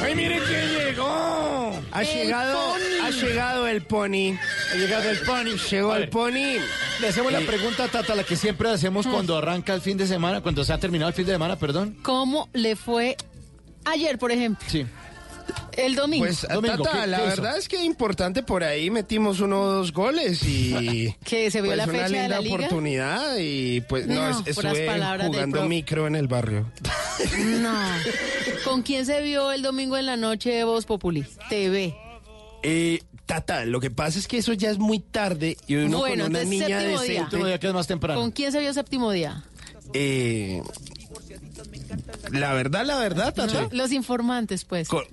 [0.00, 1.72] ¡Ay, miren quién llegó!
[1.92, 4.36] Ha llegado, ha llegado el pony.
[4.72, 5.56] Ha llegado el pony.
[5.70, 6.58] Llegó el pony.
[7.00, 10.40] Le hacemos la pregunta, Tata, la que siempre hacemos cuando arranca el fin de semana,
[10.40, 11.96] cuando se ha terminado el fin de semana, perdón.
[12.02, 13.16] ¿Cómo le fue
[13.84, 14.66] ayer, por ejemplo?
[14.70, 14.86] Sí.
[15.78, 16.26] El domingo.
[16.26, 19.92] Pues, Domingo, Tata, ¿qué- la verdad es que importante por ahí metimos uno o dos
[19.92, 22.54] goles y Que se vio pues, la fecha una de linda la liga.
[22.56, 24.88] oportunidad y pues no, No, estuve
[25.26, 26.70] jugando micro en el barrio.
[27.36, 27.80] No.
[28.64, 31.24] ¿Con quién se vio el domingo en la noche de Voz Populi?
[31.48, 31.94] TV.
[32.62, 36.24] Eh, Tata, lo que pasa es que eso ya es muy tarde y uno Bueno,
[36.24, 37.28] con una niña séptimo día.
[37.44, 38.20] día que es más temprano.
[38.20, 39.44] ¿Con quién se vio séptimo día?
[39.94, 40.62] eh,
[42.30, 43.62] la verdad, la verdad, Tata.
[43.62, 43.68] ¿No?
[43.72, 44.88] Los informantes, pues.
[44.88, 45.04] Con,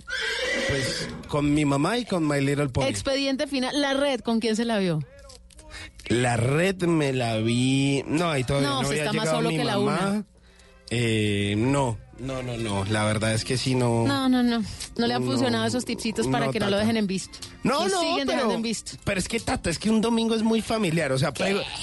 [0.68, 2.86] pues con mi mamá y con My Little Pony.
[2.86, 3.80] Expediente final.
[3.80, 5.00] La red, ¿con quién se la vio?
[6.08, 8.04] La red me la vi.
[8.08, 10.10] No, ahí todavía No, no, se había está más llegado solo mi que la mamá.
[10.12, 10.26] una.
[10.92, 12.86] Eh, no, no, no, no.
[12.86, 14.06] La verdad es que sí no.
[14.06, 14.64] No, no, no.
[14.98, 17.40] No le han No, funcionado esos tipsitos para no, que no lo dejen en visto.
[17.64, 18.92] No, Lo no, siguen pero, en visto.
[19.04, 21.12] pero es que Tata, es que un domingo es muy familiar.
[21.12, 21.34] O sea,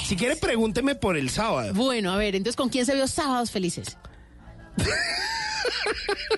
[0.06, 1.74] si quiere pregúnteme por el sábado.
[1.74, 3.98] Bueno, a ver, entonces, ¿con quién se vio sábados felices?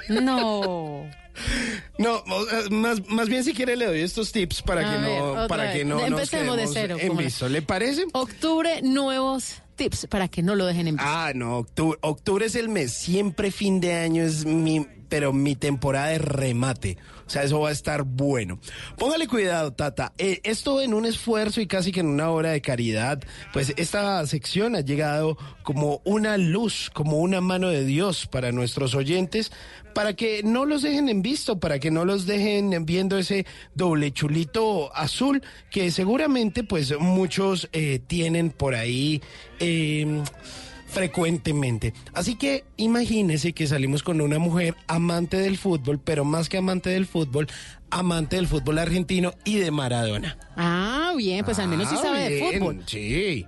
[0.09, 1.09] No.
[1.99, 2.23] No,
[2.71, 5.65] más, más bien si quiere le doy estos tips para A que ver, no, para
[5.65, 5.73] vez.
[5.75, 7.53] que no nos Empecemos de quedemos cero, en.
[7.53, 8.05] ¿Le parece?
[8.13, 11.11] Octubre, nuevos tips para que no lo dejen en visto.
[11.11, 15.57] Ah, no, octubre, octubre es el mes, siempre fin de año es mi, pero mi
[15.57, 16.99] temporada de remate.
[17.27, 18.59] O sea, eso va a estar bueno.
[18.99, 20.13] Póngale cuidado, Tata.
[20.19, 23.23] Eh, esto en un esfuerzo y casi que en una obra de caridad,
[23.53, 28.95] pues esta sección ha llegado como una luz, como una mano de Dios para nuestros
[28.95, 29.53] oyentes,
[29.95, 34.11] para que no los dejen en visto, para que no los dejen viendo ese doble
[34.13, 39.23] chulito azul que seguramente pues muchos eh, tienen por ahí.
[39.61, 40.23] eh,
[40.95, 41.93] frecuentemente.
[42.15, 46.91] Así que imagínese que salimos con una mujer amante del fútbol, pero más que amante
[46.91, 47.49] del fútbol,
[47.91, 50.39] amante del fútbol argentino y de Maradona.
[50.57, 52.83] Ah, bien, pues al menos sí Ah, sabe de fútbol.
[52.87, 53.47] Sí.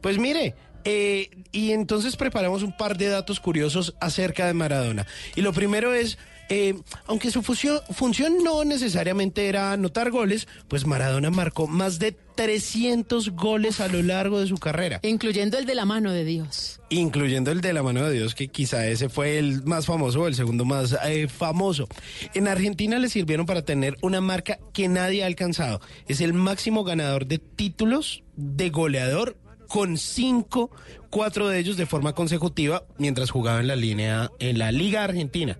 [0.00, 5.06] Pues mire, eh, y entonces preparamos un par de datos curiosos acerca de Maradona.
[5.36, 6.18] Y lo primero es,
[6.48, 6.74] eh,
[7.06, 13.30] aunque su función, función no necesariamente era anotar goles, pues Maradona marcó más de 300
[13.30, 15.00] goles a lo largo de su carrera.
[15.02, 16.80] Incluyendo el de la mano de Dios.
[16.88, 20.26] Incluyendo el de la mano de Dios, que quizá ese fue el más famoso o
[20.28, 21.88] el segundo más eh, famoso.
[22.34, 25.80] En Argentina le sirvieron para tener una marca que nadie ha alcanzado.
[26.06, 29.36] Es el máximo ganador de títulos de goleador
[29.66, 30.70] con cinco,
[31.10, 35.58] cuatro de ellos de forma consecutiva mientras jugaba en la línea, en la Liga Argentina.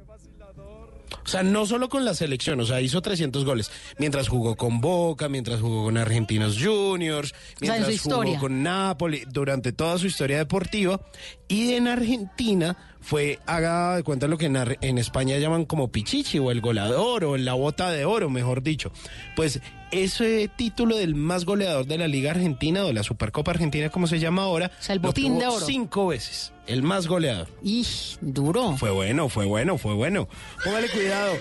[1.25, 3.71] O sea, no solo con la selección, o sea, hizo 300 goles.
[3.99, 9.99] Mientras jugó con Boca, mientras jugó con Argentinos Juniors, mientras jugó con Napoli, durante toda
[9.99, 11.01] su historia deportiva.
[11.49, 16.39] Y en Argentina fue, haga de cuenta lo que en, en España llaman como pichichi
[16.39, 18.93] o el goleador o la bota de oro, mejor dicho.
[19.37, 24.07] Pues ese título del más goleador de la Liga Argentina o la Supercopa Argentina, como
[24.07, 25.67] se llama ahora, sea, el lo botín tuvo de oro.
[25.67, 27.49] Cinco veces, el más goleador.
[27.63, 27.87] Y
[28.21, 28.77] duro.
[28.77, 30.29] Fue bueno, fue bueno, fue bueno.
[30.65, 31.35] Póngale cuidado.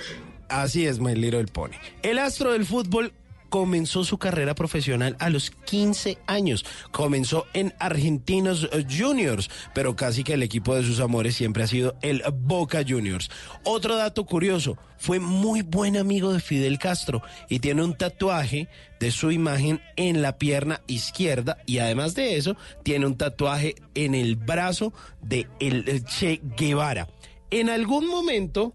[0.50, 1.74] Así es, My Little Pony.
[2.04, 3.12] El astro del fútbol
[3.50, 6.66] comenzó su carrera profesional a los 15 años.
[6.92, 11.96] Comenzó en Argentinos Juniors, pero casi que el equipo de sus amores siempre ha sido
[12.02, 13.30] el Boca Juniors.
[13.64, 18.68] Otro dato curioso, fue muy buen amigo de Fidel Castro y tiene un tatuaje
[19.00, 24.16] de su imagen en la pierna izquierda y además de eso tiene un tatuaje en
[24.16, 27.08] el brazo de el Che Guevara.
[27.52, 28.74] En algún momento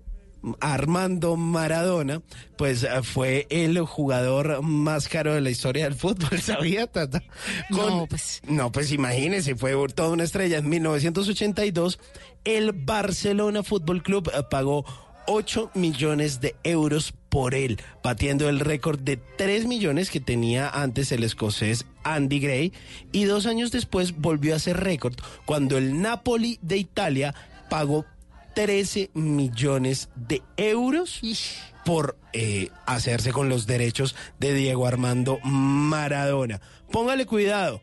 [0.60, 2.22] Armando Maradona,
[2.56, 7.22] pues eh, fue el jugador más caro de la historia del fútbol, ¿sabía, Tata?
[7.70, 8.40] No, pues.
[8.46, 10.58] No, pues imagínese, fue toda una estrella.
[10.58, 11.98] En 1982,
[12.44, 14.84] el Barcelona Fútbol Club eh, pagó
[15.26, 21.12] 8 millones de euros por él, batiendo el récord de 3 millones que tenía antes
[21.12, 22.72] el escocés Andy Gray,
[23.12, 25.14] y dos años después volvió a ser récord
[25.44, 27.34] cuando el Napoli de Italia
[27.70, 28.04] pagó
[28.54, 31.20] 13 millones de euros
[31.84, 36.60] por eh, hacerse con los derechos de Diego Armando Maradona.
[36.90, 37.80] Póngale cuidado.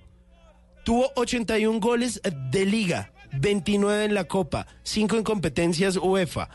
[0.85, 6.49] Tuvo 81 goles de liga, 29 en la Copa, 5 en competencias UEFA.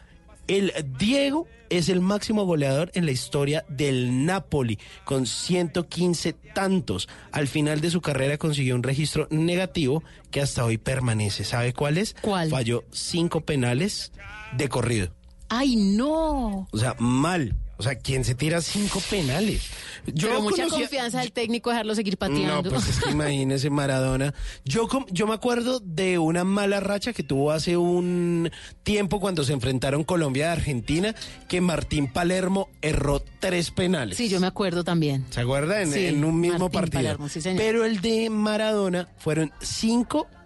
[0.46, 7.08] El Diego es el máximo goleador en la historia del Napoli, con 115 tantos.
[7.32, 11.44] Al final de su carrera consiguió un registro negativo que hasta hoy permanece.
[11.44, 12.14] ¿Sabe cuál es?
[12.20, 12.50] ¿Cuál?
[12.50, 14.12] Falló cinco penales
[14.56, 15.08] de corrido.
[15.48, 16.68] Ay, no.
[16.70, 17.56] O sea, mal.
[17.76, 19.62] O sea, ¿quién se tira cinco penales?
[20.04, 22.62] Pero mucha conocía- confianza del técnico dejarlo seguir pateando.
[22.62, 24.32] no, pues es que imagínese Maradona.
[24.64, 28.50] Yo, yo me acuerdo de una mala racha que tuvo hace un
[28.82, 31.14] tiempo cuando se enfrentaron Colombia y Argentina,
[31.48, 34.16] que Martín Palermo erró tres penales.
[34.16, 35.24] Sí, yo me acuerdo también.
[35.30, 35.80] ¿Se acuerda?
[35.82, 37.02] En, Sí, en un mismo Martín partido.
[37.02, 37.58] Palermo, sí, señor.
[37.62, 40.43] Pero el de Maradona fueron cinco penales.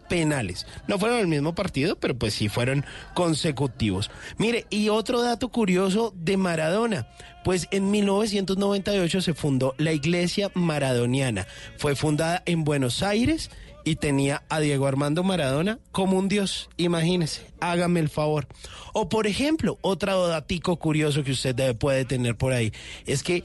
[0.86, 2.84] No fueron el mismo partido, pero pues sí fueron
[3.14, 4.10] consecutivos.
[4.38, 7.08] Mire, y otro dato curioso de Maradona.
[7.44, 11.46] Pues en 1998 se fundó la Iglesia Maradoniana.
[11.76, 13.50] Fue fundada en Buenos Aires
[13.84, 16.68] y tenía a Diego Armando Maradona como un dios.
[16.76, 18.46] Imagínese, hágame el favor.
[18.92, 22.72] O por ejemplo, otro datico curioso que usted puede tener por ahí
[23.06, 23.44] es que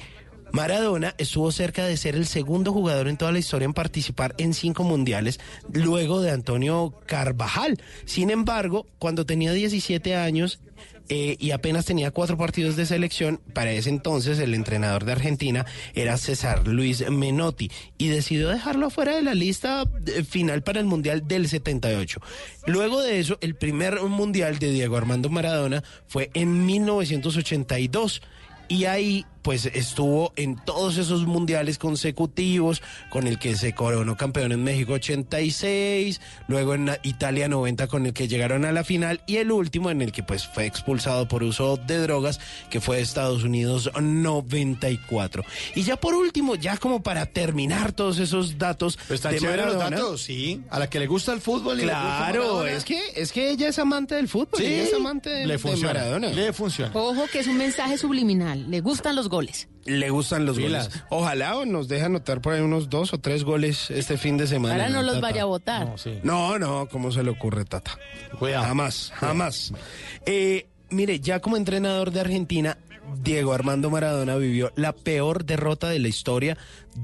[0.54, 4.54] Maradona estuvo cerca de ser el segundo jugador en toda la historia en participar en
[4.54, 5.39] cinco mundiales,
[5.74, 7.82] luego de Antonio Carvajal.
[8.06, 10.60] Sin embargo, cuando tenía 17 años
[11.10, 15.66] eh, y apenas tenía cuatro partidos de selección, para ese entonces el entrenador de Argentina
[15.95, 20.86] era César Luis Menotti y decidió dejarlo fuera de la lista eh, final para el
[20.86, 22.22] Mundial del 78.
[22.68, 28.22] Luego de eso, el primer Mundial de Diego Armando Maradona fue en 1982.
[28.70, 34.52] Y ahí pues estuvo en todos esos mundiales consecutivos, con el que se coronó campeón
[34.54, 39.38] en México 86, luego en Italia 90 con el que llegaron a la final y
[39.38, 42.39] el último en el que pues fue expulsado por uso de drogas,
[42.70, 45.44] que fue Estados Unidos 94.
[45.76, 49.78] Y ya por último, ya como para terminar todos esos datos Pues están de los
[49.78, 50.62] datos, sí.
[50.70, 53.50] A la que le gusta el fútbol y le gusta Claro, es que es que
[53.50, 56.30] ella es amante del fútbol, Sí, ella es amante de, le de funciona, Maradona.
[56.30, 56.91] le funciona.
[56.94, 58.70] Ojo que es un mensaje subliminal.
[58.70, 59.68] Le gustan los goles.
[59.86, 60.90] Le gustan los goles.
[61.10, 64.48] Ojalá o nos deje anotar por ahí unos dos o tres goles este fin de
[64.48, 64.76] semana.
[64.76, 65.28] Ahora no los Tata.
[65.28, 65.86] vaya a votar.
[65.86, 66.20] No, sí.
[66.24, 67.98] No, no, ¿cómo se le ocurre, Tata?
[68.40, 68.64] Cuidado.
[68.64, 69.74] Jamás, jamás.
[70.26, 72.78] Eh, mire, ya como entrenador de Argentina,
[73.22, 76.58] Diego Armando Maradona vivió la peor derrota de la historia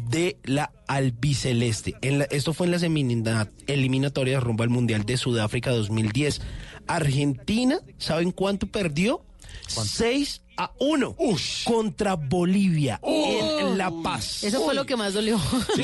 [0.10, 1.96] de la albiceleste.
[2.02, 6.40] En la- esto fue en las elimina- eliminatorias rumbo al Mundial de Sudáfrica 2010.
[6.88, 9.22] Argentina, ¿saben cuánto perdió?
[9.70, 11.16] 6 a 1
[11.64, 14.44] contra Bolivia en La Paz.
[14.44, 15.40] Eso fue lo que más dolió.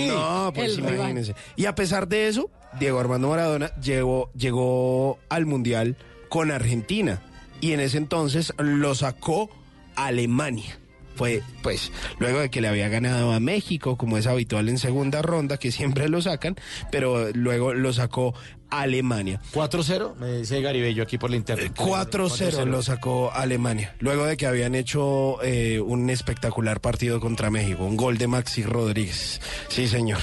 [0.07, 0.95] No, pues El rival.
[0.95, 1.36] imagínense.
[1.55, 5.95] Y a pesar de eso, Diego Armando Maradona llegó, llegó al Mundial
[6.29, 7.21] con Argentina.
[7.61, 9.49] Y en ese entonces lo sacó
[9.95, 10.77] Alemania.
[11.16, 15.22] Fue, pues, luego de que le había ganado a México, como es habitual en segunda
[15.22, 16.55] ronda, que siempre lo sacan,
[16.91, 18.34] pero luego lo sacó
[18.70, 19.39] Alemania.
[19.53, 21.72] 4-0, me dice Garibello aquí por la internet.
[21.76, 27.86] 4-0 lo sacó Alemania, luego de que habían hecho eh, un espectacular partido contra México,
[27.86, 29.39] un gol de Maxi Rodríguez.
[29.70, 30.20] Sí, señor.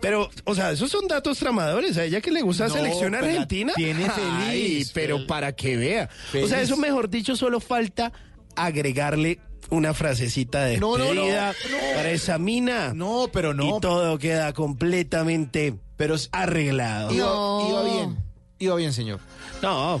[0.00, 1.96] Pero, o sea, esos son datos tramadores.
[1.98, 3.72] A ella que le gusta la No, selección la argentina.
[3.76, 4.10] tiene Ay,
[4.54, 6.08] feliz, pero para que vea.
[6.42, 8.12] O sea, eso mejor dicho, solo falta
[8.56, 9.40] agregarle
[9.70, 11.22] una frasecita de No, no, no,
[11.94, 12.92] para esa mina.
[12.94, 13.76] No, pero no.
[13.76, 17.12] Y todo queda completamente Pero arreglado.
[17.12, 18.18] iba, bien.
[18.58, 19.20] Iba bien, señor.
[19.62, 20.00] No,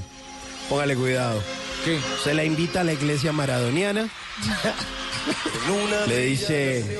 [0.68, 1.40] póngale cuidado.
[1.84, 1.98] ¿Qué?
[2.22, 4.08] Se la invita a la iglesia maradoniana.
[6.08, 6.98] le dice,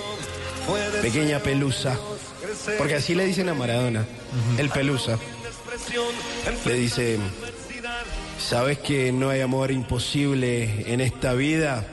[1.02, 1.98] pequeña pelusa.
[2.78, 4.06] Porque así le dicen a Maradona,
[4.58, 5.18] el pelusa.
[6.64, 7.18] Le dice,
[8.38, 11.84] ¿sabes que no hay amor imposible en esta vida?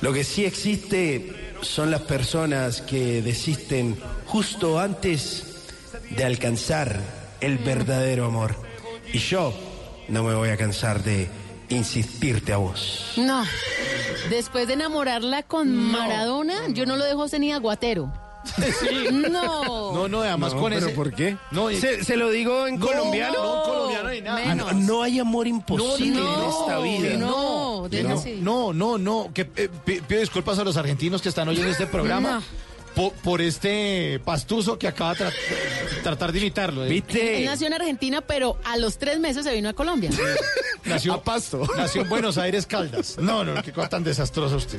[0.00, 1.32] Lo que sí existe
[1.62, 5.64] son las personas que desisten justo antes
[6.10, 7.00] de alcanzar
[7.40, 8.54] el verdadero amor.
[9.12, 9.54] Y yo
[10.08, 11.28] no me voy a cansar de
[11.68, 13.14] insistirte a vos.
[13.16, 13.44] No.
[14.30, 18.12] Después de enamorarla con Maradona, yo no lo dejo ser ni aguatero.
[19.12, 19.92] No.
[19.94, 20.94] No, no, además No, con ¿pero ese.
[20.94, 21.36] por qué?
[21.50, 23.42] No, y- ¿Se, se lo digo en No, colombiano?
[23.42, 24.40] No, en colombiano ni nada.
[24.46, 27.16] Ah, no, no hay amor imposible No, en esta vida.
[27.18, 31.48] no, no, no, no, no, que eh, pi- pido disculpas a los argentinos que están
[31.48, 32.42] oyendo este programa
[33.22, 35.32] por, este pastuso que acaba de tra-
[36.02, 36.82] tratar de imitarlo.
[36.82, 36.86] ¿eh?
[36.86, 37.44] Él ¿Viste?
[37.44, 40.10] nació en Argentina, pero a los tres meses se vino a Colombia.
[40.84, 41.66] Nació, A Pasto.
[41.76, 43.18] Nació en Buenos Aires, Caldas.
[43.18, 44.78] No, no, qué cosa tan desastrosa usted.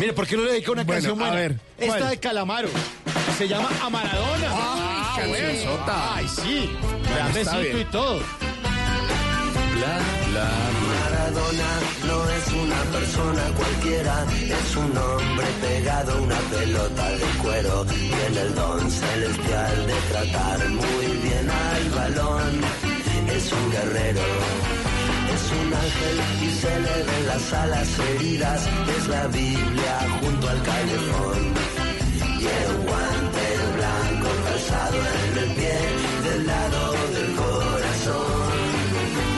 [0.00, 1.32] Mire, ¿por qué no le dedica una Bueno, canción buena?
[1.32, 2.10] a ver, Esta ¿cuál?
[2.10, 2.68] de Calamaro.
[3.36, 4.48] Se llama A Maradona.
[4.50, 5.16] Ah.
[6.14, 6.70] Ay, sí.
[7.04, 7.80] Da Está besito bien.
[7.80, 8.16] y todo.
[9.76, 9.98] Bla,
[10.30, 10.50] bla,
[10.88, 11.70] Maradona
[12.06, 17.84] no es una persona cualquiera, es un hombre pegado a una pelota de cuero.
[17.86, 22.60] Tiene el don celestial de tratar muy bien al balón.
[23.36, 24.20] Es un guerrero,
[25.58, 28.60] un ángel y se le ven las alas heridas.
[28.96, 31.40] Es la Biblia junto al calefón.
[32.40, 33.46] Y el guante
[33.76, 35.78] blanco calzado en el pie
[36.26, 36.82] del lado
[37.14, 38.50] del corazón.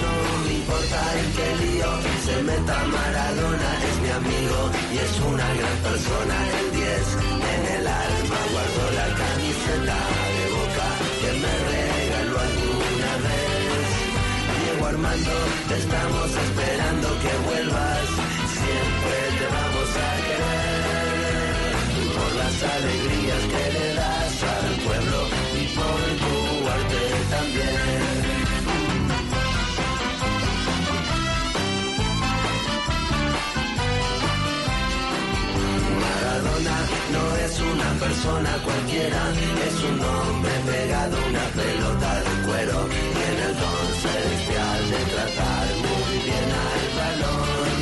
[0.03, 1.91] No me importa en qué lío
[2.27, 4.59] se meta Maradona, es mi amigo
[4.93, 6.37] y es una gran persona.
[6.61, 7.07] El 10
[7.55, 10.32] en el alma guardo la camiseta
[14.93, 18.07] Te estamos esperando que vuelvas,
[18.53, 21.73] siempre te vamos a querer.
[22.13, 25.19] Por las alegrías que le das al pueblo
[25.57, 26.35] y por tu
[26.69, 28.03] arte también.
[36.03, 36.79] Maradona
[37.13, 39.23] no es una persona cualquiera,
[39.69, 42.11] es un hombre pegado a una pelota
[44.03, 47.79] celestial de tratar muy bien al balón.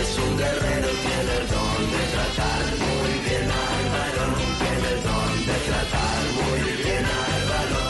[0.00, 4.34] Es un guerrero, tiene el don de tratar muy bien al balón.
[4.60, 7.84] Tiene el don de tratar muy bien al balón.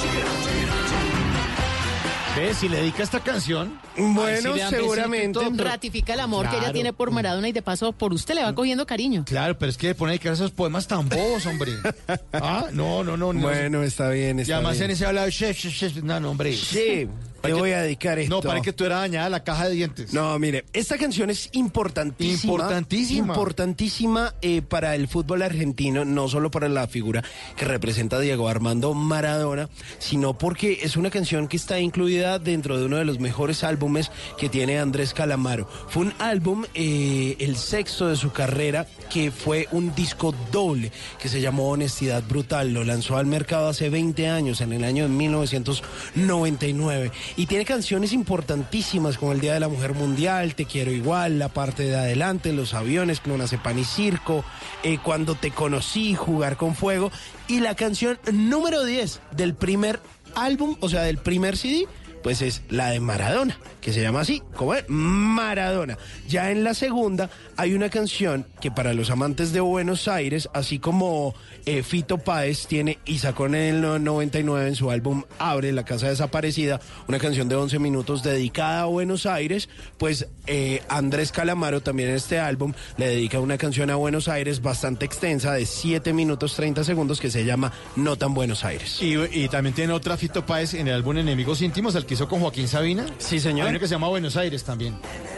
[2.36, 2.56] ¿Ves?
[2.58, 3.78] Si le dedica esta canción.
[3.96, 5.38] Bueno, sí y seguramente.
[5.56, 8.42] pero- Ratifica el amor que ella tiene por Maradona y de paso por usted le
[8.42, 9.24] va cogiendo cariño.
[9.24, 11.72] Claro, pero es que pone que esos poemas tan bobos, hombre.
[12.32, 13.32] Ah, no, no, no.
[13.32, 13.40] no.
[13.40, 14.84] Bueno, está bien, Y está además bien.
[14.86, 15.96] en ese habla de chef, chef, chef.
[16.02, 16.52] No, no, hombre.
[16.56, 17.06] Sí,
[17.44, 18.34] te voy a dedicar esto.
[18.34, 20.12] No, para que tú eras dañada la caja de dientes.
[20.12, 22.52] No, mire, esta canción es importantísima.
[22.52, 23.34] Importantísima.
[23.34, 27.22] Importantísima eh, para el fútbol argentino, no solo para la figura
[27.56, 29.68] que representa a Diego Armando Maradona,
[29.98, 34.10] sino porque es una canción que está incluida dentro de uno de los mejores álbumes
[34.38, 35.68] que tiene Andrés Calamaro.
[35.88, 41.28] Fue un álbum, eh, el sexto de su carrera, que fue un disco doble, que
[41.28, 42.72] se llamó Honestidad Brutal.
[42.72, 47.12] Lo lanzó al mercado hace 20 años, en el año de 1999.
[47.36, 51.48] Y tiene canciones importantísimas como El Día de la Mujer Mundial, Te Quiero Igual, La
[51.48, 54.44] Parte de Adelante, Los Aviones, Clonazepam y Circo,
[54.84, 57.10] eh, Cuando Te Conocí, Jugar con Fuego.
[57.48, 59.98] Y la canción número 10 del primer
[60.36, 61.88] álbum, o sea, del primer CD,
[62.22, 65.98] pues es la de Maradona, que se llama así, como es Maradona.
[66.28, 70.78] Ya en la segunda hay una canción que para los amantes de Buenos Aires, así
[70.78, 71.34] como
[71.66, 75.84] eh, Fito Páez tiene y sacó en el no- 99 en su álbum Abre, La
[75.84, 81.80] Casa Desaparecida, una canción de 11 minutos dedicada a Buenos Aires, pues eh, Andrés Calamaro
[81.82, 86.12] también en este álbum le dedica una canción a Buenos Aires bastante extensa de 7
[86.12, 88.98] minutos 30 segundos que se llama No tan Buenos Aires.
[89.02, 92.28] Y, y también tiene otra Fito Páez en el álbum Enemigos Íntimos, el que hizo
[92.28, 93.06] con Joaquín Sabina.
[93.18, 93.68] Sí, señor.
[93.68, 94.94] Hay que se llama Buenos Aires también.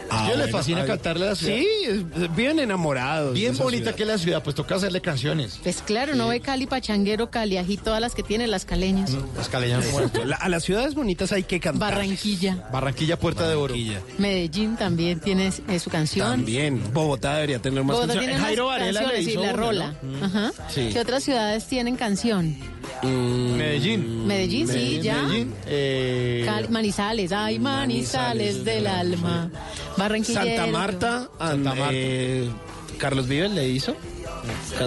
[0.09, 0.91] Ah, bueno, fascina a ver.
[0.91, 1.57] cantarle a la ciudad.
[1.57, 3.33] Sí, es- bien enamorados.
[3.33, 3.95] Bien bonita ciudad.
[3.95, 5.59] que es la ciudad, pues toca hacerle canciones.
[5.63, 9.11] Pues claro, no ve Cali, Pachanguero, Cali, ají, todas las que tienen las caleñas.
[9.35, 9.85] Las caleñas.
[10.25, 11.93] La- a las ciudades bonitas hay que cantar.
[11.93, 13.73] Barranquilla, Barranquilla, Puerta de Oro.
[14.17, 16.29] Medellín también tiene eh, su canción.
[16.29, 16.81] También.
[16.93, 18.29] Bogotá debería tener más Bogotá canciones.
[18.37, 19.95] tiene Jairo Varela le hizo la una, rola.
[20.01, 20.25] ¿no?
[20.25, 20.51] Ajá.
[20.69, 20.89] Sí.
[20.93, 22.55] ¿Qué otras ciudades tienen canción?
[23.03, 24.25] Medellín.
[24.25, 25.21] Medellín, sí, ya.
[25.23, 25.53] Medellín.
[25.67, 29.49] eh, Cali- Manizales, ay, Manizales del alma.
[29.97, 30.43] Barranquilla.
[30.43, 31.91] Santa Marta, Santa an- Marta.
[31.97, 32.49] Eh,
[32.97, 33.95] Carlos Vives le hizo.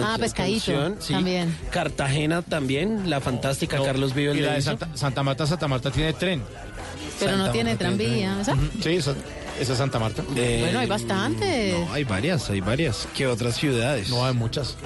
[0.01, 1.13] Ah, Pescadito, canción, sí.
[1.13, 1.55] también.
[1.69, 4.71] Cartagena también, la fantástica no, Carlos Vives y le la de hizo.
[4.71, 6.41] Santa, Santa Marta, Santa Marta tiene tren.
[7.19, 8.41] Pero no tiene Marta tiene tranvía.
[8.41, 8.55] ¿esa?
[8.81, 9.15] Sí, esa,
[9.59, 10.23] esa es Santa Marta.
[10.35, 11.73] Eh, Bueno, hay bastantes.
[11.79, 13.07] No, hay varias, hay varias.
[13.15, 14.09] ¿Qué otras ciudades?
[14.09, 14.77] No, hay muchas.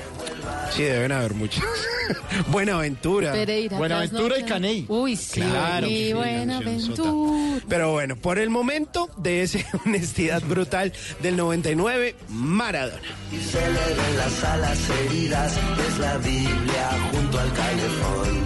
[0.75, 1.63] Sí, deben haber muchas.
[2.47, 3.31] Buenaventura.
[3.31, 4.43] Pereira, Buenaventura y.
[4.43, 4.85] Caney.
[4.89, 5.41] Uy, sí.
[5.41, 7.61] Claro y Buenaventura.
[7.67, 10.91] Pero bueno, por el momento de esa honestidad brutal
[11.21, 12.99] del 99, Maradona.
[13.31, 15.53] Y se le ven las alas heridas,
[15.87, 18.43] es la Biblia junto al calefón.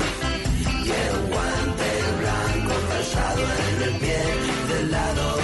[0.86, 1.90] Y el guante
[2.20, 4.18] blanco calzado en el pie
[4.78, 5.39] del lado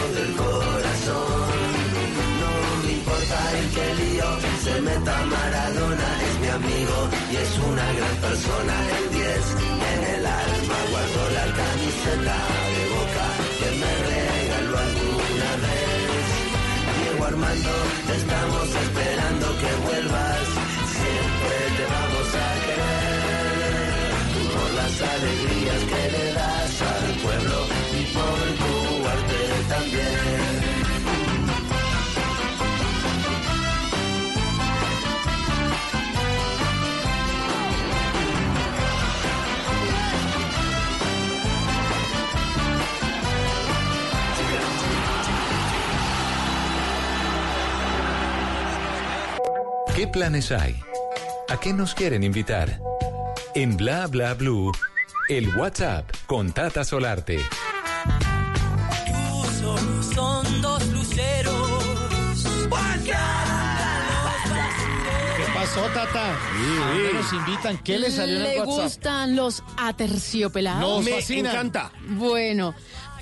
[4.82, 6.98] meta Maradona, es mi amigo
[7.32, 8.74] y es una gran persona.
[8.98, 9.46] El 10
[9.92, 12.38] en el alma guardo la camiseta
[12.76, 13.28] de boca
[13.60, 16.26] que me regaló alguna vez.
[17.00, 17.76] Diego Armando,
[18.08, 20.46] te estamos esperando que vuelvas.
[20.98, 23.16] Siempre te vamos a querer.
[24.56, 26.25] Por las alegrías que le
[50.06, 50.80] ¿Qué planes hay?
[51.50, 52.80] ¿A qué nos quieren invitar?
[53.56, 54.72] En Bla Bla Blue,
[55.30, 57.40] el WhatsApp con Tata Solarte.
[59.60, 61.82] Solo son dos luceros.
[65.38, 66.30] ¿Qué pasó, Tata?
[66.36, 67.78] ¿A dónde nos invitan?
[67.80, 68.84] ¿Qué le salió en ¿Le el WhatsApp?
[68.84, 70.82] gustan los aterciopelados?
[70.82, 71.50] Nos Me fascina.
[71.50, 71.92] encanta.
[72.10, 72.76] Bueno,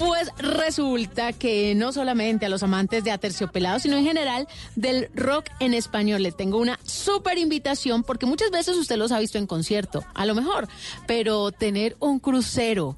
[0.05, 5.45] pues resulta que no solamente a los amantes de aterciopelados, sino en general del rock
[5.59, 6.23] en español.
[6.23, 10.25] Le tengo una súper invitación porque muchas veces usted los ha visto en concierto, a
[10.25, 10.67] lo mejor,
[11.07, 12.97] pero tener un crucero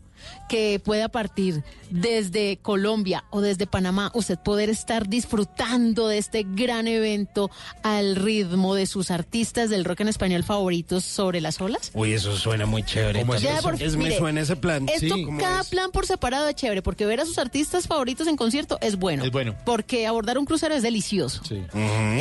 [0.49, 6.87] que pueda partir desde Colombia o desde Panamá, usted poder estar disfrutando de este gran
[6.87, 7.49] evento
[7.83, 11.91] al ritmo de sus artistas del rock en español favoritos sobre las olas.
[11.93, 13.21] Uy, eso suena muy chévere.
[13.21, 14.87] ¿Cómo es Ya Eso- por- es- me suena ese plan.
[14.89, 15.67] Esto, Sí, ¿cómo cada es?
[15.69, 19.23] plan por separado es chévere, porque ver a sus artistas favoritos en concierto es bueno.
[19.23, 19.55] Es bueno.
[19.65, 21.41] Porque abordar un crucero es delicioso.
[21.47, 21.61] Sí.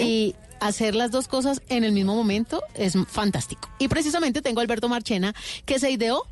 [0.03, 3.69] Y hacer las dos cosas en el mismo momento es fantástico.
[3.79, 5.35] Y precisamente tengo a Alberto Marchena,
[5.67, 6.27] que se ideó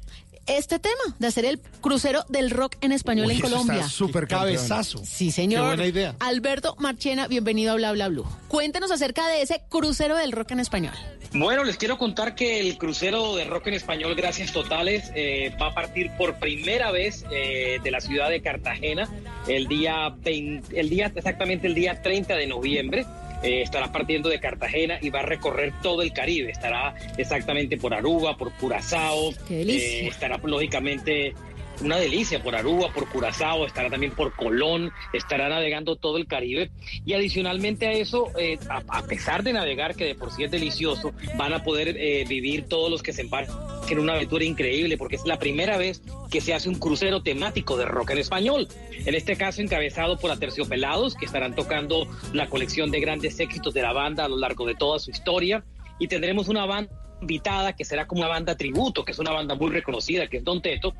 [0.47, 3.88] este tema de hacer el crucero del rock en español Uy, en Colombia.
[3.88, 5.03] súper cabezazo.
[5.05, 5.62] Sí, señor.
[5.62, 6.16] Qué buena idea.
[6.20, 8.26] Alberto Marchena, bienvenido a Bla Bla Blue.
[8.49, 10.95] Cuéntenos acerca de ese crucero del rock en español.
[11.34, 15.68] Bueno, les quiero contar que el crucero de rock en español, gracias totales, eh, va
[15.68, 19.09] a partir por primera vez eh, de la ciudad de Cartagena
[19.49, 23.07] el día, 20 el día exactamente el día 30 de noviembre.
[23.43, 26.51] Eh, estará partiendo de Cartagena y va a recorrer todo el Caribe.
[26.51, 29.32] Estará exactamente por Aruba, por Curazao.
[29.51, 31.34] Eh, estará lógicamente
[31.80, 36.70] una delicia por Aruba, por Curazao, estará también por Colón, estará navegando todo el Caribe.
[37.04, 41.12] Y adicionalmente a eso, eh, a, pesar de navegar, que de por sí es delicioso,
[41.36, 43.54] van a poder eh, vivir todos los que se embarquen
[43.90, 47.76] en una aventura increíble, porque es la primera vez que se hace un crucero temático
[47.76, 48.68] de rock en español.
[49.04, 53.82] En este caso, encabezado por Aterciopelados, que estarán tocando la colección de grandes éxitos de
[53.82, 55.64] la banda a lo largo de toda su historia.
[55.98, 57.01] Y tendremos una banda
[57.32, 60.44] invitada que será como una banda tributo, que es una banda muy reconocida, que es
[60.44, 60.92] Don Teto,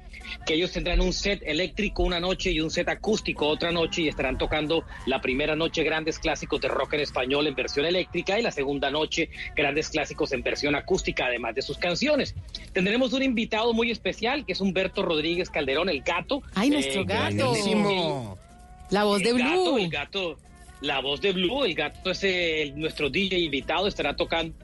[0.47, 4.09] que ellos tendrán un set eléctrico una noche y un set acústico otra noche y
[4.09, 8.43] estarán tocando la primera noche grandes clásicos de rock en español en versión eléctrica y
[8.43, 12.35] la segunda noche grandes clásicos en versión acústica, además de sus canciones.
[12.73, 16.41] Tendremos un invitado muy especial que es Humberto Rodríguez Calderón, el gato.
[16.55, 17.49] ¡Ay, nuestro Eh, gato!
[17.49, 18.39] Buenísimo.
[18.91, 19.79] La voz de gato, Blue.
[19.79, 20.37] el gato,
[20.83, 24.55] la voz de Blue, el gato es el- nuestro DJ invitado, estará tocando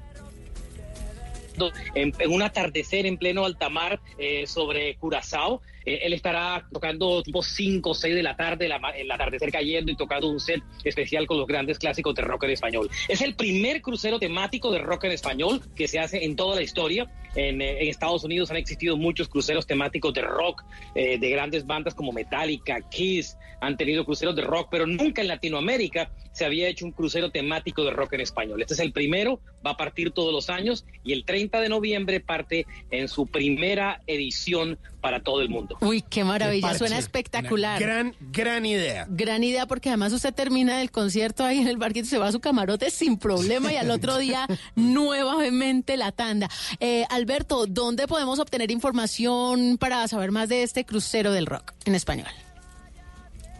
[1.94, 5.62] en, un atardecer en pleno alta mar eh, sobre Curazao.
[5.84, 9.92] Eh, él estará tocando tipo 5 o 6 de la tarde, la el atardecer cayendo
[9.92, 12.90] y tocando un set especial con los grandes clásicos de rock en español.
[13.08, 16.62] Es el primer crucero temático de rock en español que se hace en toda la
[16.62, 17.10] historia.
[17.34, 20.64] En, eh, Estados Unidos han existido muchos cruceros temáticos de rock,
[20.94, 25.28] eh, de grandes bandas como Metallica, Kiss, han tenido cruceros de rock, pero nunca en
[25.28, 28.60] Latinoamérica se había hecho un crucero temático de rock en español.
[28.60, 32.20] Este es el primero, va a partir todos los años y el 30 de noviembre
[32.20, 35.76] parte en su primera edición para todo el mundo.
[35.80, 37.80] Uy, qué maravilla, suena espectacular.
[37.80, 39.06] Gran, gran idea.
[39.08, 42.28] Gran idea porque además usted termina el concierto ahí en el barquito y se va
[42.28, 46.48] a su camarote sin problema y al otro día nuevamente la tanda.
[46.80, 51.94] Eh, Alberto, ¿dónde podemos obtener información para saber más de este crucero del rock en
[51.94, 52.28] español?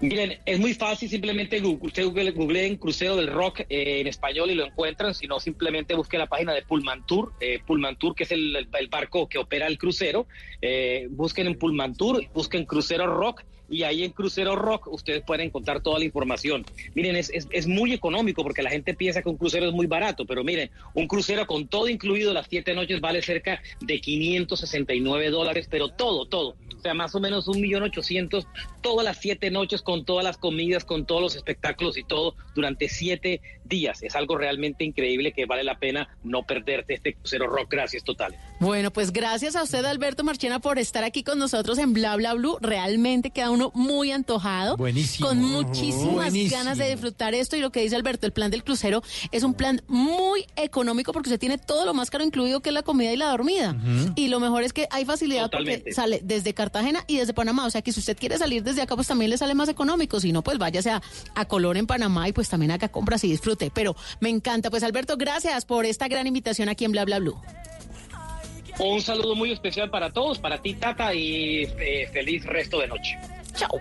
[0.00, 4.54] Miren, es muy fácil, simplemente usted google- googleen Crucero del Rock eh, en español y
[4.54, 8.22] lo encuentran, si no simplemente busque la página de Pullman Tour, eh, Pullman Tour que
[8.22, 10.28] es el, el- barco que opera el crucero,
[10.62, 15.46] eh, busquen en Pullman Tour, busquen Crucero Rock y ahí en Crucero Rock ustedes pueden
[15.48, 16.64] encontrar toda la información.
[16.94, 19.86] Miren, es, es, es muy económico porque la gente piensa que un crucero es muy
[19.86, 25.28] barato, pero miren, un crucero con todo incluido las siete noches vale cerca de 569
[25.30, 26.56] dólares, pero todo, todo.
[26.78, 28.46] O sea, más o menos un millón ochocientos
[28.82, 32.88] todas las siete noches con todas las comidas, con todos los espectáculos y todo durante
[32.88, 34.02] siete días.
[34.02, 37.68] Es algo realmente increíble que vale la pena no perderte este crucero rock.
[37.70, 38.34] Gracias, total.
[38.60, 42.34] Bueno, pues gracias a usted, Alberto Marchena, por estar aquí con nosotros en Bla Bla
[42.34, 42.58] Blue.
[42.60, 44.76] Realmente queda uno muy antojado.
[44.76, 45.28] Buenísimo.
[45.28, 46.56] Con muchísimas Buenísimo.
[46.58, 47.56] ganas de disfrutar esto.
[47.56, 49.02] Y lo que dice Alberto, el plan del crucero
[49.32, 52.74] es un plan muy económico porque usted tiene todo lo más caro incluido que es
[52.74, 53.76] la comida y la dormida.
[54.16, 55.92] Y lo mejor es que hay facilidad porque Totalmente.
[55.92, 57.66] sale desde Cartagena y desde Panamá.
[57.66, 60.20] O sea que si usted quiere salir desde acá, pues también le sale más económico.
[60.20, 61.02] Si no, pues váyase a,
[61.34, 63.70] a Colón en Panamá y pues también acá compras y disfrute.
[63.74, 64.70] Pero me encanta.
[64.70, 67.40] Pues Alberto, gracias por esta gran invitación aquí en Bla Bla Blue.
[68.78, 73.18] Un saludo muy especial para todos, para ti, Tata, y eh, feliz resto de noche.
[73.54, 73.80] Chao.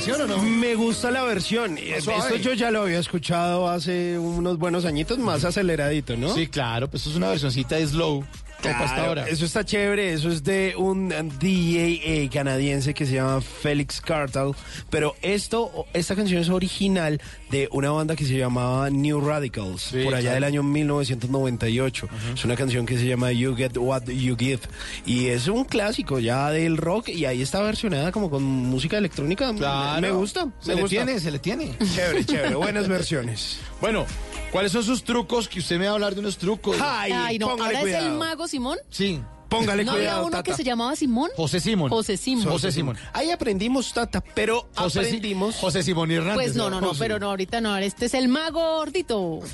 [0.00, 0.42] Versión o no?
[0.42, 1.76] Me gusta la versión.
[1.76, 2.20] Eh, suave.
[2.20, 6.34] Esto yo ya lo había escuchado hace unos buenos añitos, más aceleradito, ¿no?
[6.34, 8.24] Sí, claro, pues es una versioncita de slow.
[8.60, 9.28] Como hasta Claro, ahora.
[9.28, 14.52] Eso está chévere, eso es de un DJ canadiense que se llama Felix Cartal,
[14.90, 20.04] pero esto, esta canción es original de una banda que se llamaba New Radicals, Sí,
[20.04, 20.34] por allá claro.
[20.34, 22.08] del año 1998.
[22.34, 24.60] Es una canción que se llama You Get What You Give
[25.06, 29.52] y es un clásico ya del rock y ahí está versionada como con música electrónica.
[29.54, 30.00] Claro.
[30.00, 30.96] Me gusta, Se me le gusta.
[31.04, 31.70] tiene, se le tiene.
[31.94, 33.58] Chévere, chévere, buenas versiones.
[33.80, 34.06] Bueno,
[34.52, 35.48] ¿cuáles son sus trucos?
[35.48, 36.76] Que usted me va a hablar de unos trucos.
[36.80, 38.18] Ay, Ay, no, póngale ahora es el cuidado.
[38.18, 38.78] mago Simón.
[38.90, 39.20] Sí.
[39.48, 40.42] Póngale ¿No había cuidado, uno Tata.
[40.44, 41.28] que se llamaba Simón?
[41.34, 41.90] José Simón.
[41.90, 42.46] José Simón.
[42.46, 42.96] José Simón.
[43.12, 45.56] Ahí aprendimos, Tata, pero José, Si- aprendimos...
[45.56, 46.36] José Simón Hernández.
[46.36, 47.00] Pues no, no, no, José.
[47.00, 49.40] pero no, ahorita no, este es el mago gordito.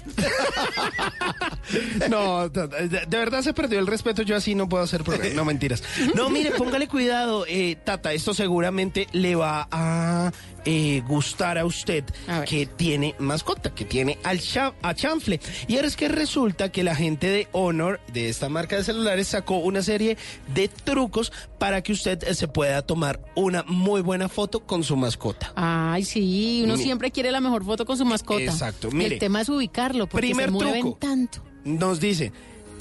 [2.11, 4.23] No, Tata, de, de verdad se perdió el respeto.
[4.23, 5.35] Yo así no puedo hacer programa.
[5.35, 5.83] No, mentiras.
[6.15, 8.13] No, mire, póngale cuidado, eh, Tata.
[8.13, 10.31] Esto seguramente le va a
[10.67, 12.05] eh, gustar a usted
[12.47, 15.41] que tiene mascota, que tiene al cha- a chanfle.
[15.69, 19.29] Y ahora es que resulta que la gente de Honor, de esta marca de celulares,
[19.29, 20.19] sacó una serie
[20.55, 24.97] de trucos para que usted eh, se pueda tomar una muy buena foto con su
[24.97, 25.53] mascota.
[25.55, 28.43] Ay, sí, uno siempre quiere la mejor foto con su mascota.
[28.43, 29.15] Exacto, mire.
[29.15, 30.99] El tema es ubicarlo, porque Primer se mueven truco.
[31.01, 31.43] tanto.
[31.65, 32.33] Nos dice,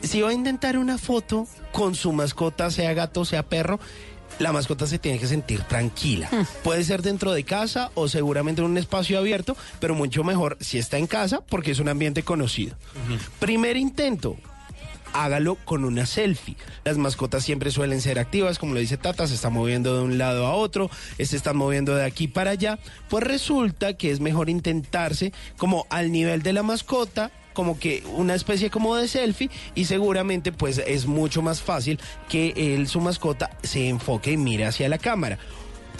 [0.04, 3.80] si va a intentar una foto con su mascota, sea gato, sea perro,
[4.40, 6.30] la mascota se tiene que sentir tranquila.
[6.64, 10.78] Puede ser dentro de casa o seguramente en un espacio abierto, pero mucho mejor si
[10.78, 12.76] está en casa porque es un ambiente conocido.
[13.40, 14.38] Primer intento.
[15.14, 16.58] Hágalo con una selfie.
[16.84, 20.18] Las mascotas siempre suelen ser activas, como lo dice Tata, se está moviendo de un
[20.18, 22.80] lado a otro, se está moviendo de aquí para allá.
[23.08, 28.36] Pues resulta que es mejor intentarse como al nivel de la mascota, como que una
[28.36, 32.00] especie como de selfie y seguramente pues es mucho más fácil
[32.30, 35.40] que él, su mascota, se enfoque y mire hacia la cámara.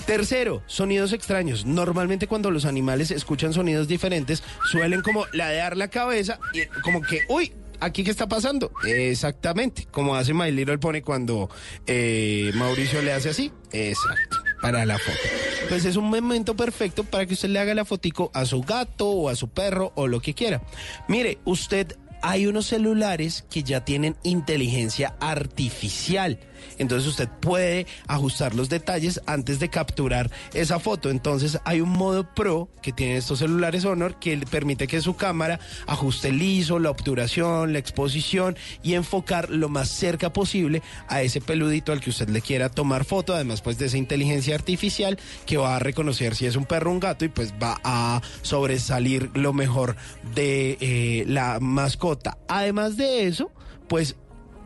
[0.06, 1.66] Tercero, sonidos extraños.
[1.66, 7.22] Normalmente cuando los animales escuchan sonidos diferentes, suelen como ladear la cabeza y como que,
[7.28, 8.72] uy, ¿aquí qué está pasando?
[8.86, 11.50] Exactamente, como hace My Little Pony cuando
[11.88, 13.52] eh, Mauricio le hace así.
[13.72, 15.45] Exacto, para la foto.
[15.70, 19.10] Pues es un momento perfecto para que usted le haga la fotico a su gato
[19.10, 20.62] o a su perro o lo que quiera.
[21.08, 26.40] Mire, usted hay unos celulares que ya tienen inteligencia artificial.
[26.78, 31.10] Entonces usted puede ajustar los detalles antes de capturar esa foto.
[31.10, 35.60] Entonces hay un modo pro que tienen estos celulares Honor que permite que su cámara
[35.88, 41.42] ajuste el ISO, la obturación, la exposición y enfocar lo más cerca posible a ese
[41.42, 43.34] peludito al que usted le quiera tomar foto.
[43.34, 46.94] Además pues de esa inteligencia artificial que va a reconocer si es un perro o
[46.94, 49.96] un gato y pues va a sobresalir lo mejor
[50.34, 52.38] de eh, la mascota.
[52.48, 53.52] Además de eso,
[53.88, 54.16] pues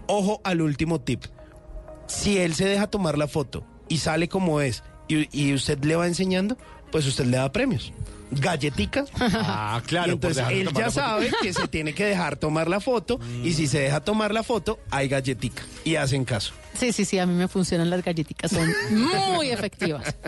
[0.07, 1.25] ojo al último tip
[2.09, 5.95] si él se deja tomar la foto y sale como es y, y usted le
[5.95, 6.57] va enseñando,
[6.91, 7.93] pues usted le da premios.
[8.31, 9.09] Galleticas.
[9.21, 13.19] Ah, claro, Y entonces él ya sabe que se tiene que dejar tomar la foto
[13.43, 16.53] y si se deja tomar la foto, hay galletica y hacen caso.
[16.77, 20.15] Sí, sí, sí, a mí me funcionan las galletitas, son muy efectivas.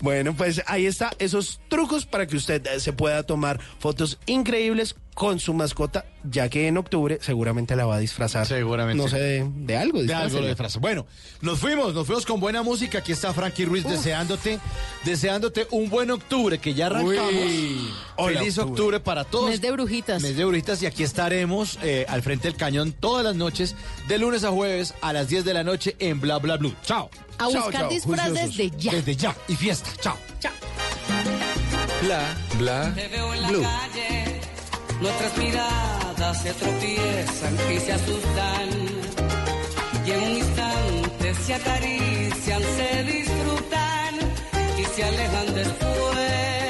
[0.00, 4.94] Bueno, pues ahí está esos trucos para que usted eh, se pueda tomar fotos increíbles
[5.14, 8.46] con su mascota, ya que en octubre seguramente la va a disfrazar.
[8.46, 9.02] Seguramente.
[9.02, 10.02] No sé, de, de algo.
[10.02, 10.78] De algo de frase.
[10.78, 11.06] Bueno,
[11.42, 12.98] nos fuimos, nos fuimos con buena música.
[12.98, 14.58] Aquí está Frankie Ruiz deseándote,
[15.04, 17.32] deseándote un buen octubre, que ya arrancamos.
[17.32, 17.90] Uy.
[18.16, 18.72] Hola, Feliz octubre.
[18.72, 19.00] octubre.
[19.00, 19.50] para todos.
[19.50, 20.22] Mes de brujitas.
[20.22, 23.74] Mes de brujitas y aquí estaremos eh, al frente del cañón todas las noches,
[24.08, 26.74] de lunes a jueves a las 10 de la noche en Bla Bla Blue.
[26.84, 27.10] Chao.
[27.38, 28.56] A buscar disfraz Juiciosos.
[28.56, 28.92] desde ya.
[28.92, 29.36] Desde ya.
[29.48, 29.90] Y fiesta.
[30.00, 30.16] Chao.
[32.02, 32.20] Bla,
[32.58, 33.62] bla, Te veo en la blue.
[33.62, 34.40] calle,
[35.00, 38.68] nuestras miradas se tropiezan y se asustan.
[40.04, 44.14] Y en un instante se acarician, se disfrutan
[44.78, 46.61] y se alejan después.